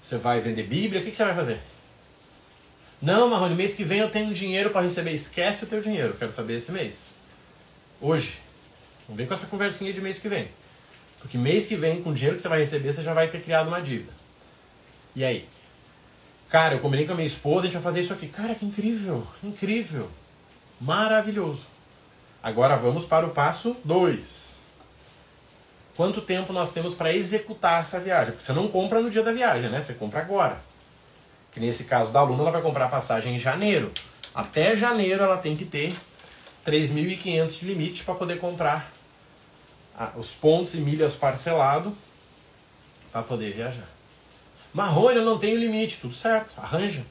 você 0.02 0.18
vai 0.18 0.42
vender 0.42 0.64
Bíblia, 0.64 1.02
o 1.02 1.04
que, 1.04 1.12
que 1.12 1.18
você 1.18 1.24
vai 1.24 1.36
fazer? 1.36 1.62
Não, 3.02 3.30
Marrone, 3.30 3.56
mês 3.56 3.76
que 3.76 3.84
vem 3.84 4.00
eu 4.00 4.10
tenho 4.10 4.34
dinheiro 4.34 4.72
para 4.72 4.82
receber. 4.82 5.12
Esquece 5.12 5.64
o 5.64 5.68
teu 5.68 5.82
dinheiro, 5.82 6.16
quero 6.18 6.32
saber 6.32 6.58
esse 6.58 6.72
mês. 6.72 7.06
Hoje. 8.02 8.40
Vem 9.08 9.28
com 9.28 9.34
essa 9.36 9.46
conversinha 9.46 9.94
de 9.94 10.02
mês 10.02 10.18
que 10.18 10.28
vem. 10.28 10.48
Porque 11.26 11.40
mês 11.40 11.66
que 11.66 11.76
vem, 11.76 12.04
com 12.04 12.12
o 12.12 12.14
dinheiro 12.14 12.36
que 12.36 12.44
você 12.44 12.48
vai 12.48 12.60
receber, 12.60 12.94
você 12.94 13.02
já 13.02 13.12
vai 13.12 13.28
ter 13.28 13.42
criado 13.42 13.68
uma 13.68 13.82
dívida. 13.82 14.12
E 15.16 15.26
aí? 15.26 15.50
Cara, 16.50 16.76
eu 16.76 16.80
combinei 16.80 17.08
com 17.08 17.14
a 17.14 17.16
minha 17.16 17.26
esposa, 17.26 17.62
a 17.62 17.64
gente 17.64 17.74
vai 17.74 17.82
fazer 17.82 18.02
isso 18.02 18.14
aqui. 18.14 18.28
Cara, 18.28 18.54
que 18.54 18.64
incrível, 18.64 19.26
incrível, 19.44 20.08
maravilhoso. 20.80 21.64
Agora 22.44 22.76
vamos 22.76 23.06
para 23.06 23.26
o 23.26 23.32
passo 23.32 23.76
2. 23.84 24.46
Quanto 25.96 26.22
tempo 26.22 26.54
nós 26.54 26.72
temos 26.72 26.94
para 26.94 27.12
executar 27.12 27.82
essa 27.82 28.00
viagem? 28.00 28.34
Porque 28.34 28.46
você 28.46 28.54
não 28.54 28.68
compra 28.68 29.02
no 29.02 29.10
dia 29.10 29.24
da 29.24 29.32
viagem, 29.32 29.72
né? 29.72 29.82
Você 29.82 29.96
compra 29.96 30.20
agora. 30.20 30.60
Que 31.52 31.60
nesse 31.60 31.86
caso 31.86 32.12
da 32.12 32.20
aluna, 32.20 32.44
ela 32.44 32.52
vai 32.52 32.62
comprar 32.62 32.86
a 32.86 32.90
passagem 32.90 33.36
em 33.36 33.40
janeiro. 33.40 33.92
Até 34.36 34.76
janeiro 34.76 35.24
ela 35.24 35.38
tem 35.38 35.58
que 35.58 35.66
ter 35.66 35.92
3.500 36.68 37.60
de 37.60 37.66
limite 37.66 38.04
para 38.04 38.14
poder 38.14 38.38
comprar 38.38 38.95
os 40.16 40.32
pontos 40.32 40.76
e 40.76 40.78
milhas 40.78 41.16
parcelado 41.16 41.96
para 43.12 43.24
poder 43.24 43.54
viajar. 43.54 43.88
Marrone, 44.74 45.18
eu 45.18 45.26
não 45.26 45.40
tenho 45.40 45.58
limite. 45.58 45.98
Tudo 46.02 46.14
certo, 46.14 46.52
arranja. 46.58 47.06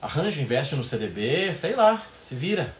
Arranja, 0.00 0.40
investe 0.40 0.74
no 0.74 0.84
CDB, 0.84 1.54
sei 1.54 1.74
lá, 1.74 2.02
se 2.26 2.34
vira. 2.34 2.76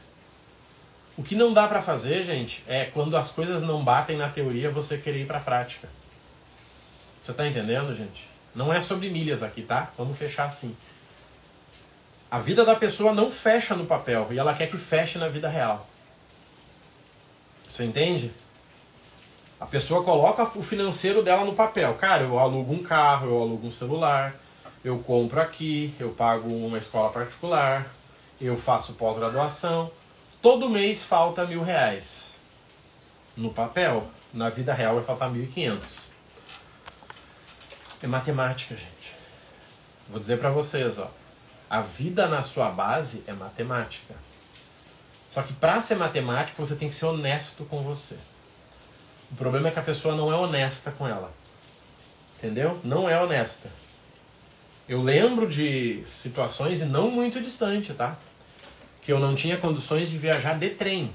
O 1.17 1.23
que 1.23 1.35
não 1.35 1.53
dá 1.53 1.69
para 1.69 1.81
fazer, 1.81 2.25
gente, 2.25 2.63
é 2.67 2.87
quando 2.87 3.17
as 3.17 3.31
coisas 3.31 3.63
não 3.63 3.85
batem 3.85 4.17
na 4.17 4.29
teoria, 4.29 4.71
você 4.71 4.99
querer 4.99 5.23
ir 5.23 5.27
para 5.27 5.39
a 5.39 5.43
prática. 5.43 5.89
Você 7.21 7.33
tá 7.33 7.47
entendendo, 7.47 7.95
gente? 7.95 8.29
Não 8.55 8.73
é 8.73 8.83
sobre 8.83 9.09
milhas 9.09 9.43
aqui, 9.43 9.63
tá? 9.63 9.91
Vamos 9.97 10.19
fechar 10.19 10.45
assim. 10.45 10.77
A 12.31 12.39
vida 12.39 12.65
da 12.65 12.75
pessoa 12.75 13.15
não 13.15 13.31
fecha 13.31 13.75
no 13.75 13.87
papel 13.87 14.29
e 14.31 14.39
ela 14.39 14.55
quer 14.55 14.67
que 14.69 14.77
feche 14.77 15.19
na 15.19 15.29
vida 15.29 15.49
real. 15.49 15.89
Você 17.69 17.85
entende? 17.85 18.31
A 19.63 19.67
pessoa 19.67 20.03
coloca 20.03 20.43
o 20.59 20.63
financeiro 20.63 21.23
dela 21.23 21.45
no 21.45 21.55
papel. 21.55 21.95
Cara, 21.95 22.25
eu 22.25 22.37
alugo 22.37 22.75
um 22.75 22.83
carro, 22.83 23.29
eu 23.29 23.43
alugo 23.43 23.69
um 23.69 23.71
celular, 23.71 24.35
eu 24.85 24.99
compro 24.99 25.41
aqui, 25.41 25.95
eu 26.01 26.11
pago 26.11 26.49
uma 26.49 26.79
escola 26.79 27.13
particular, 27.13 27.87
eu 28.41 28.57
faço 28.57 28.95
pós-graduação. 28.95 29.89
Todo 30.43 30.69
mês 30.69 31.05
falta 31.05 31.47
mil 31.47 31.63
reais. 31.63 32.33
No 33.37 33.53
papel, 33.53 34.11
na 34.35 34.51
vida 34.51 34.75
real 34.75 34.97
vai 34.97 35.05
faltar 35.05 35.31
mil 35.31 35.45
e 35.45 35.47
quinhentos. 35.47 36.07
É 38.03 38.09
matemática, 38.09 38.75
gente. 38.75 39.15
Vou 40.09 40.19
dizer 40.19 40.41
para 40.41 40.51
vocês, 40.51 40.99
ó. 40.99 41.09
A 41.71 41.81
vida 41.81 42.27
na 42.27 42.43
sua 42.43 42.69
base 42.69 43.23
é 43.29 43.33
matemática. 43.33 44.17
Só 45.31 45.41
que 45.41 45.53
para 45.53 45.81
ser 45.81 45.95
matemática, 45.95 46.57
você 46.59 46.75
tem 46.75 46.89
que 46.89 46.97
ser 46.97 47.07
honesto 47.07 47.65
com 47.67 47.81
você. 47.85 48.19
O 49.33 49.37
problema 49.37 49.69
é 49.69 49.71
que 49.71 49.79
a 49.79 49.83
pessoa 49.83 50.15
não 50.15 50.31
é 50.31 50.37
honesta 50.37 50.91
com 50.91 51.09
ela. 51.09 51.33
Entendeu? 52.39 52.79
Não 52.85 53.09
é 53.09 53.21
honesta. 53.21 53.71
Eu 54.89 55.03
lembro 55.03 55.49
de 55.49 56.03
situações, 56.07 56.81
e 56.81 56.85
não 56.85 57.11
muito 57.11 57.41
distante, 57.41 57.95
tá? 57.95 58.17
Que 59.03 59.13
eu 59.13 59.19
não 59.19 59.35
tinha 59.35 59.57
condições 59.57 60.11
de 60.11 60.19
viajar 60.19 60.59
de 60.59 60.71
trem, 60.71 61.11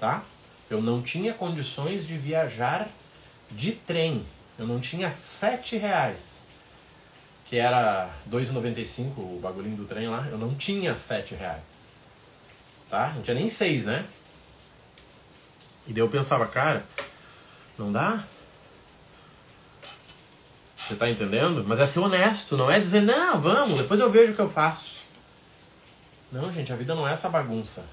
tá? 0.00 0.22
Eu 0.70 0.80
não 0.80 1.02
tinha 1.02 1.34
condições 1.34 2.06
de 2.06 2.16
viajar 2.16 2.88
de 3.50 3.72
trem. 3.72 4.24
Eu 4.58 4.66
não 4.66 4.80
tinha 4.80 5.10
sete 5.10 5.76
reais. 5.76 6.38
Que 7.44 7.56
era 7.56 8.10
2,95 8.30 9.18
o 9.18 9.40
bagulhinho 9.42 9.76
do 9.76 9.84
trem 9.86 10.08
lá. 10.08 10.26
Eu 10.30 10.38
não 10.38 10.54
tinha 10.54 10.94
sete 10.94 11.34
reais. 11.34 11.62
Tá? 12.90 13.12
Não 13.14 13.22
tinha 13.22 13.34
nem 13.34 13.48
seis, 13.48 13.84
né? 13.84 14.04
E 15.86 15.92
daí 15.92 16.02
eu 16.02 16.08
pensava, 16.08 16.46
cara, 16.46 16.84
não 17.78 17.92
dá? 17.92 18.24
Você 20.76 20.96
tá 20.96 21.08
entendendo? 21.08 21.64
Mas 21.66 21.78
é 21.80 21.86
ser 21.86 22.00
honesto, 22.00 22.56
não 22.56 22.70
é 22.70 22.80
dizer, 22.80 23.02
não, 23.02 23.40
vamos, 23.40 23.78
depois 23.78 24.00
eu 24.00 24.10
vejo 24.10 24.32
o 24.32 24.34
que 24.34 24.40
eu 24.40 24.48
faço. 24.48 24.96
Não, 26.32 26.52
gente, 26.52 26.72
a 26.72 26.76
vida 26.76 26.94
não 26.94 27.08
é 27.08 27.12
essa 27.12 27.28
bagunça. 27.28 27.84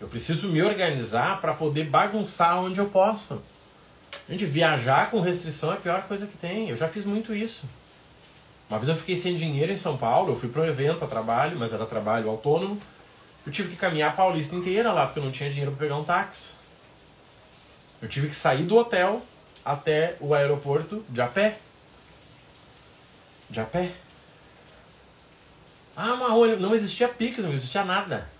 Eu 0.00 0.08
preciso 0.08 0.48
me 0.48 0.62
organizar 0.62 1.40
para 1.40 1.54
poder 1.54 1.84
bagunçar 1.84 2.62
onde 2.62 2.78
eu 2.78 2.86
posso. 2.86 3.40
Gente, 4.28 4.44
viajar 4.44 5.10
com 5.10 5.20
restrição 5.20 5.72
é 5.72 5.74
a 5.74 5.78
pior 5.80 6.02
coisa 6.02 6.26
que 6.26 6.36
tem. 6.36 6.68
Eu 6.68 6.76
já 6.76 6.86
fiz 6.86 7.04
muito 7.04 7.34
isso. 7.34 7.66
Uma 8.68 8.78
vez 8.78 8.88
eu 8.90 8.96
fiquei 8.96 9.16
sem 9.16 9.36
dinheiro 9.36 9.72
em 9.72 9.76
São 9.76 9.96
Paulo, 9.96 10.32
eu 10.32 10.36
fui 10.36 10.50
para 10.50 10.62
um 10.62 10.66
evento 10.66 11.02
a 11.02 11.08
trabalho, 11.08 11.56
mas 11.58 11.72
era 11.72 11.86
trabalho 11.86 12.28
autônomo. 12.28 12.78
Eu 13.46 13.50
tive 13.50 13.70
que 13.70 13.76
caminhar 13.76 14.10
a 14.10 14.12
Paulista 14.12 14.54
inteira 14.54 14.92
lá, 14.92 15.06
porque 15.06 15.18
eu 15.18 15.24
não 15.24 15.32
tinha 15.32 15.48
dinheiro 15.48 15.72
para 15.72 15.86
pegar 15.86 15.96
um 15.96 16.04
táxi. 16.04 16.57
Eu 18.00 18.08
tive 18.08 18.28
que 18.28 18.36
sair 18.36 18.64
do 18.64 18.76
hotel 18.76 19.22
até 19.64 20.16
o 20.20 20.34
aeroporto 20.34 21.04
de 21.08 21.20
a 21.20 21.26
pé. 21.26 21.58
De 23.50 23.60
a 23.60 23.64
pé. 23.64 23.92
Ah, 25.96 26.14
Marrone, 26.16 26.56
não 26.56 26.74
existia 26.74 27.08
Pix, 27.08 27.38
não 27.38 27.52
existia 27.52 27.84
nada. 27.84 28.30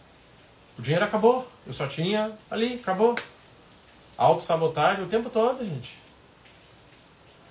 O 0.78 0.82
dinheiro 0.82 1.04
acabou. 1.04 1.50
Eu 1.66 1.72
só 1.72 1.86
tinha 1.88 2.32
ali, 2.48 2.74
acabou. 2.74 3.16
Auto-sabotagem 4.16 5.04
o 5.04 5.08
tempo 5.08 5.28
todo, 5.28 5.64
gente. 5.64 5.98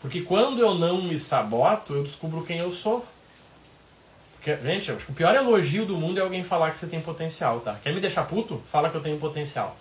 Porque 0.01 0.21
quando 0.21 0.59
eu 0.59 0.75
não 0.75 1.01
me 1.01 1.19
saboto, 1.19 1.93
eu 1.93 2.03
descubro 2.03 2.43
quem 2.43 2.59
eu 2.59 2.71
sou. 2.71 3.05
Porque, 4.33 4.55
gente, 4.57 4.91
acho 4.91 5.05
que 5.05 5.11
o 5.11 5.15
pior 5.15 5.35
elogio 5.35 5.85
do 5.85 5.97
mundo 5.97 6.19
é 6.19 6.21
alguém 6.21 6.43
falar 6.43 6.71
que 6.71 6.79
você 6.79 6.87
tem 6.87 7.01
potencial, 7.01 7.59
tá? 7.59 7.77
Quer 7.83 7.93
me 7.93 7.99
deixar 7.99 8.23
puto? 8.23 8.63
Fala 8.71 8.89
que 8.89 8.95
eu 8.95 9.01
tenho 9.01 9.19
potencial. 9.19 9.75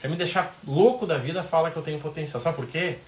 Quer 0.00 0.08
me 0.08 0.16
deixar 0.16 0.54
louco 0.66 1.06
da 1.06 1.18
vida? 1.18 1.42
Fala 1.42 1.70
que 1.70 1.76
eu 1.76 1.82
tenho 1.82 2.00
potencial. 2.00 2.40
Sabe 2.40 2.56
por 2.56 2.66
quê? 2.66 2.98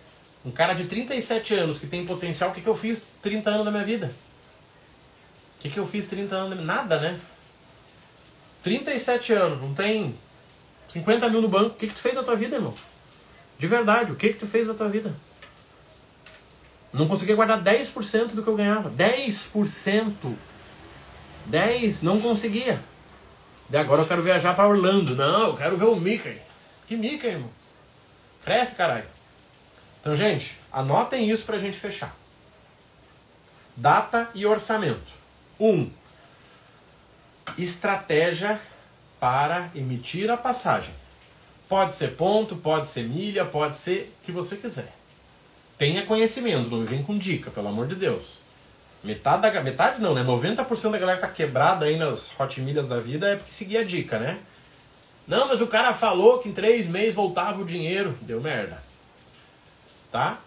Um 0.45 0.51
cara 0.51 0.75
de 0.75 0.85
37 0.85 1.55
anos 1.55 1.79
que 1.79 1.87
tem 1.87 2.05
potencial, 2.05 2.51
o 2.51 2.53
que, 2.53 2.61
que 2.61 2.69
eu 2.69 2.75
fiz 2.75 3.07
30 3.23 3.49
anos 3.49 3.65
da 3.65 3.71
minha 3.71 3.85
vida? 3.85 4.13
O 5.57 5.63
que, 5.63 5.71
que 5.71 5.79
eu 5.79 5.87
fiz 5.87 6.09
30 6.09 6.35
anos 6.35 6.51
da 6.51 6.57
minha 6.57 6.67
Nada, 6.67 6.99
né? 7.01 7.21
37 8.63 9.33
anos, 9.33 9.61
não 9.61 9.75
tem 9.75 10.15
50 10.89 11.29
mil 11.29 11.41
no 11.41 11.49
banco. 11.49 11.71
O 11.71 11.75
que, 11.75 11.87
que 11.87 11.95
tu 11.95 12.01
fez 12.01 12.15
da 12.15 12.23
tua 12.23 12.37
vida, 12.37 12.57
irmão? 12.57 12.75
De 13.59 13.67
verdade, 13.67 14.13
o 14.13 14.17
que, 14.17 14.31
que 14.31 14.39
tu 14.39 14.47
fez 14.47 14.67
da 14.67 14.75
tua 14.75 14.89
vida? 14.89 15.15
Não 16.93 17.09
conseguia 17.09 17.35
guardar 17.35 17.63
10% 17.63 18.35
do 18.35 18.43
que 18.43 18.49
eu 18.49 18.57
ganhava. 18.57 18.91
10%. 18.91 20.13
10%, 21.51 22.03
não 22.03 22.21
conseguia. 22.21 22.81
E 23.71 23.77
agora 23.77 24.03
eu 24.03 24.07
quero 24.07 24.23
viajar 24.23 24.55
para 24.55 24.69
Orlando. 24.69 25.17
Não, 25.17 25.49
eu 25.49 25.57
quero 25.57 25.77
ver 25.77 25.87
o 25.87 25.97
Mickey. 25.97 26.39
Que 26.93 26.97
Mickey, 26.99 27.27
irmão? 27.27 27.49
Cresce, 28.45 28.75
caralho. 28.75 29.07
Então, 29.99 30.15
gente, 30.15 30.59
anotem 30.71 31.31
isso 31.31 31.47
pra 31.47 31.57
gente 31.57 31.79
fechar. 31.79 32.15
Data 33.75 34.29
e 34.35 34.45
orçamento. 34.45 35.01
1. 35.59 35.71
Um, 35.71 35.91
estratégia 37.57 38.61
para 39.19 39.71
emitir 39.75 40.31
a 40.31 40.37
passagem. 40.37 40.93
Pode 41.67 41.95
ser 41.95 42.09
ponto, 42.09 42.57
pode 42.57 42.89
ser 42.89 43.05
milha, 43.05 43.47
pode 43.47 43.75
ser 43.75 44.15
o 44.21 44.27
que 44.27 44.31
você 44.33 44.57
quiser. 44.57 44.93
Tenha 45.79 46.05
conhecimento, 46.05 46.69
não 46.69 46.81
me 46.81 46.85
vem 46.85 47.03
com 47.03 47.17
dica, 47.17 47.51
pelo 47.51 47.69
amor 47.69 47.87
de 47.87 47.95
Deus. 47.95 48.37
Metade 49.03 49.51
da 49.51 49.63
metade 49.63 49.99
não, 49.99 50.15
né? 50.15 50.23
90% 50.23 50.91
da 50.91 50.99
galera 50.99 51.19
que 51.19 51.27
tá 51.27 51.33
quebrada 51.33 51.87
aí 51.87 51.97
nas 51.97 52.39
hot 52.39 52.61
milhas 52.61 52.87
da 52.87 53.01
vida 53.01 53.31
é 53.31 53.37
porque 53.37 53.51
seguia 53.51 53.81
a 53.81 53.85
dica, 53.85 54.19
né? 54.19 54.39
Não, 55.27 55.49
mas 55.49 55.61
o 55.61 55.67
cara 55.67 55.95
falou 55.95 56.39
que 56.39 56.49
em 56.49 56.53
três 56.53 56.87
meses 56.87 57.15
voltava 57.15 57.63
o 57.63 57.65
dinheiro. 57.65 58.19
Deu 58.23 58.41
merda. 58.41 58.83
Tá? 60.11 60.41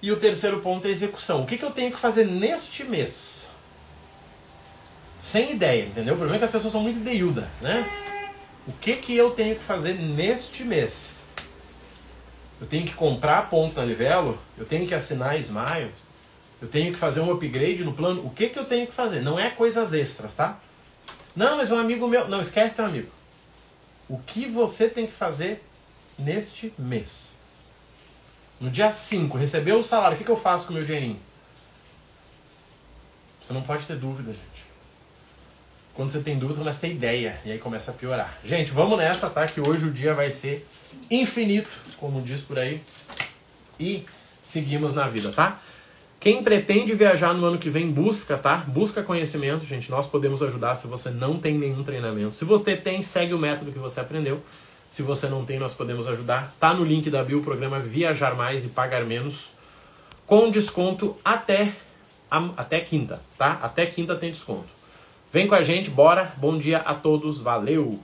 E 0.00 0.12
o 0.12 0.16
terceiro 0.16 0.60
ponto 0.60 0.86
é 0.86 0.90
execução. 0.90 1.42
O 1.42 1.46
que, 1.46 1.58
que 1.58 1.64
eu 1.64 1.70
tenho 1.70 1.90
que 1.90 1.98
fazer 1.98 2.24
neste 2.24 2.84
mês? 2.84 3.42
Sem 5.20 5.52
ideia, 5.52 5.84
entendeu? 5.84 6.14
O 6.14 6.16
problema 6.16 6.36
é 6.36 6.38
que 6.38 6.44
as 6.44 6.50
pessoas 6.50 6.72
são 6.72 6.82
muito 6.82 6.98
ideiuda, 6.98 7.50
né? 7.60 7.86
O 8.66 8.72
que, 8.72 8.96
que 8.96 9.16
eu 9.16 9.32
tenho 9.32 9.56
que 9.56 9.64
fazer 9.64 9.94
neste 9.94 10.62
mês? 10.62 11.24
Eu 12.60 12.66
tenho 12.66 12.86
que 12.86 12.94
comprar 12.94 13.50
pontos 13.50 13.76
na 13.76 13.84
Livelo? 13.84 14.38
Eu 14.56 14.64
tenho 14.64 14.86
que 14.86 14.94
assinar 14.94 15.38
Smile? 15.40 15.92
Eu 16.60 16.68
tenho 16.68 16.92
que 16.92 16.98
fazer 16.98 17.20
um 17.20 17.30
upgrade 17.32 17.82
no 17.84 17.92
plano? 17.92 18.24
O 18.24 18.30
que, 18.30 18.48
que 18.48 18.58
eu 18.58 18.64
tenho 18.64 18.86
que 18.86 18.92
fazer? 18.92 19.20
Não 19.20 19.38
é 19.38 19.50
coisas 19.50 19.92
extras, 19.92 20.34
tá? 20.34 20.58
Não, 21.34 21.56
mas 21.56 21.70
um 21.70 21.78
amigo 21.78 22.06
meu... 22.06 22.28
Não, 22.28 22.40
esquece 22.40 22.74
teu 22.74 22.84
amigo. 22.84 23.17
O 24.08 24.18
que 24.18 24.46
você 24.46 24.88
tem 24.88 25.06
que 25.06 25.12
fazer 25.12 25.62
neste 26.18 26.72
mês? 26.78 27.32
No 28.60 28.70
dia 28.70 28.92
5, 28.92 29.36
recebeu 29.36 29.78
o 29.78 29.82
salário, 29.82 30.14
o 30.14 30.18
que, 30.18 30.24
que 30.24 30.30
eu 30.30 30.36
faço 30.36 30.66
com 30.66 30.72
o 30.72 30.76
meu 30.76 30.84
dinheirinho? 30.84 31.20
Você 33.40 33.52
não 33.52 33.62
pode 33.62 33.86
ter 33.86 33.96
dúvida, 33.96 34.32
gente. 34.32 34.58
Quando 35.94 36.10
você 36.10 36.20
tem 36.20 36.38
dúvida, 36.38 36.58
começa 36.58 36.78
a 36.78 36.80
ter 36.80 36.94
ideia. 36.94 37.40
E 37.44 37.50
aí 37.50 37.58
começa 37.58 37.90
a 37.90 37.94
piorar. 37.94 38.38
Gente, 38.44 38.70
vamos 38.70 38.98
nessa, 38.98 39.28
tá? 39.28 39.46
Que 39.46 39.60
hoje 39.60 39.86
o 39.86 39.90
dia 39.90 40.14
vai 40.14 40.30
ser 40.30 40.66
infinito, 41.10 41.68
como 41.96 42.22
diz 42.22 42.42
por 42.42 42.58
aí. 42.58 42.82
E 43.80 44.06
seguimos 44.42 44.92
na 44.92 45.08
vida, 45.08 45.32
tá? 45.32 45.60
Quem 46.28 46.42
pretende 46.42 46.94
viajar 46.94 47.32
no 47.32 47.42
ano 47.46 47.56
que 47.56 47.70
vem, 47.70 47.90
busca, 47.90 48.36
tá? 48.36 48.58
Busca 48.66 49.02
conhecimento, 49.02 49.64
gente. 49.64 49.90
Nós 49.90 50.06
podemos 50.06 50.42
ajudar 50.42 50.76
se 50.76 50.86
você 50.86 51.08
não 51.08 51.38
tem 51.38 51.56
nenhum 51.56 51.82
treinamento. 51.82 52.36
Se 52.36 52.44
você 52.44 52.76
tem, 52.76 53.02
segue 53.02 53.32
o 53.32 53.38
método 53.38 53.72
que 53.72 53.78
você 53.78 53.98
aprendeu. 53.98 54.42
Se 54.90 55.00
você 55.00 55.26
não 55.26 55.46
tem, 55.46 55.58
nós 55.58 55.72
podemos 55.72 56.06
ajudar. 56.06 56.54
Tá 56.60 56.74
no 56.74 56.84
link 56.84 57.08
da 57.08 57.24
bio, 57.24 57.38
o 57.38 57.42
programa 57.42 57.78
Viajar 57.78 58.36
Mais 58.36 58.62
e 58.62 58.68
Pagar 58.68 59.06
Menos, 59.06 59.52
com 60.26 60.50
desconto 60.50 61.16
até, 61.24 61.72
até 62.58 62.80
quinta, 62.80 63.22
tá? 63.38 63.58
Até 63.62 63.86
quinta 63.86 64.14
tem 64.14 64.30
desconto. 64.30 64.68
Vem 65.32 65.46
com 65.46 65.54
a 65.54 65.62
gente, 65.62 65.88
bora. 65.88 66.34
Bom 66.36 66.58
dia 66.58 66.76
a 66.76 66.92
todos, 66.92 67.40
valeu! 67.40 68.02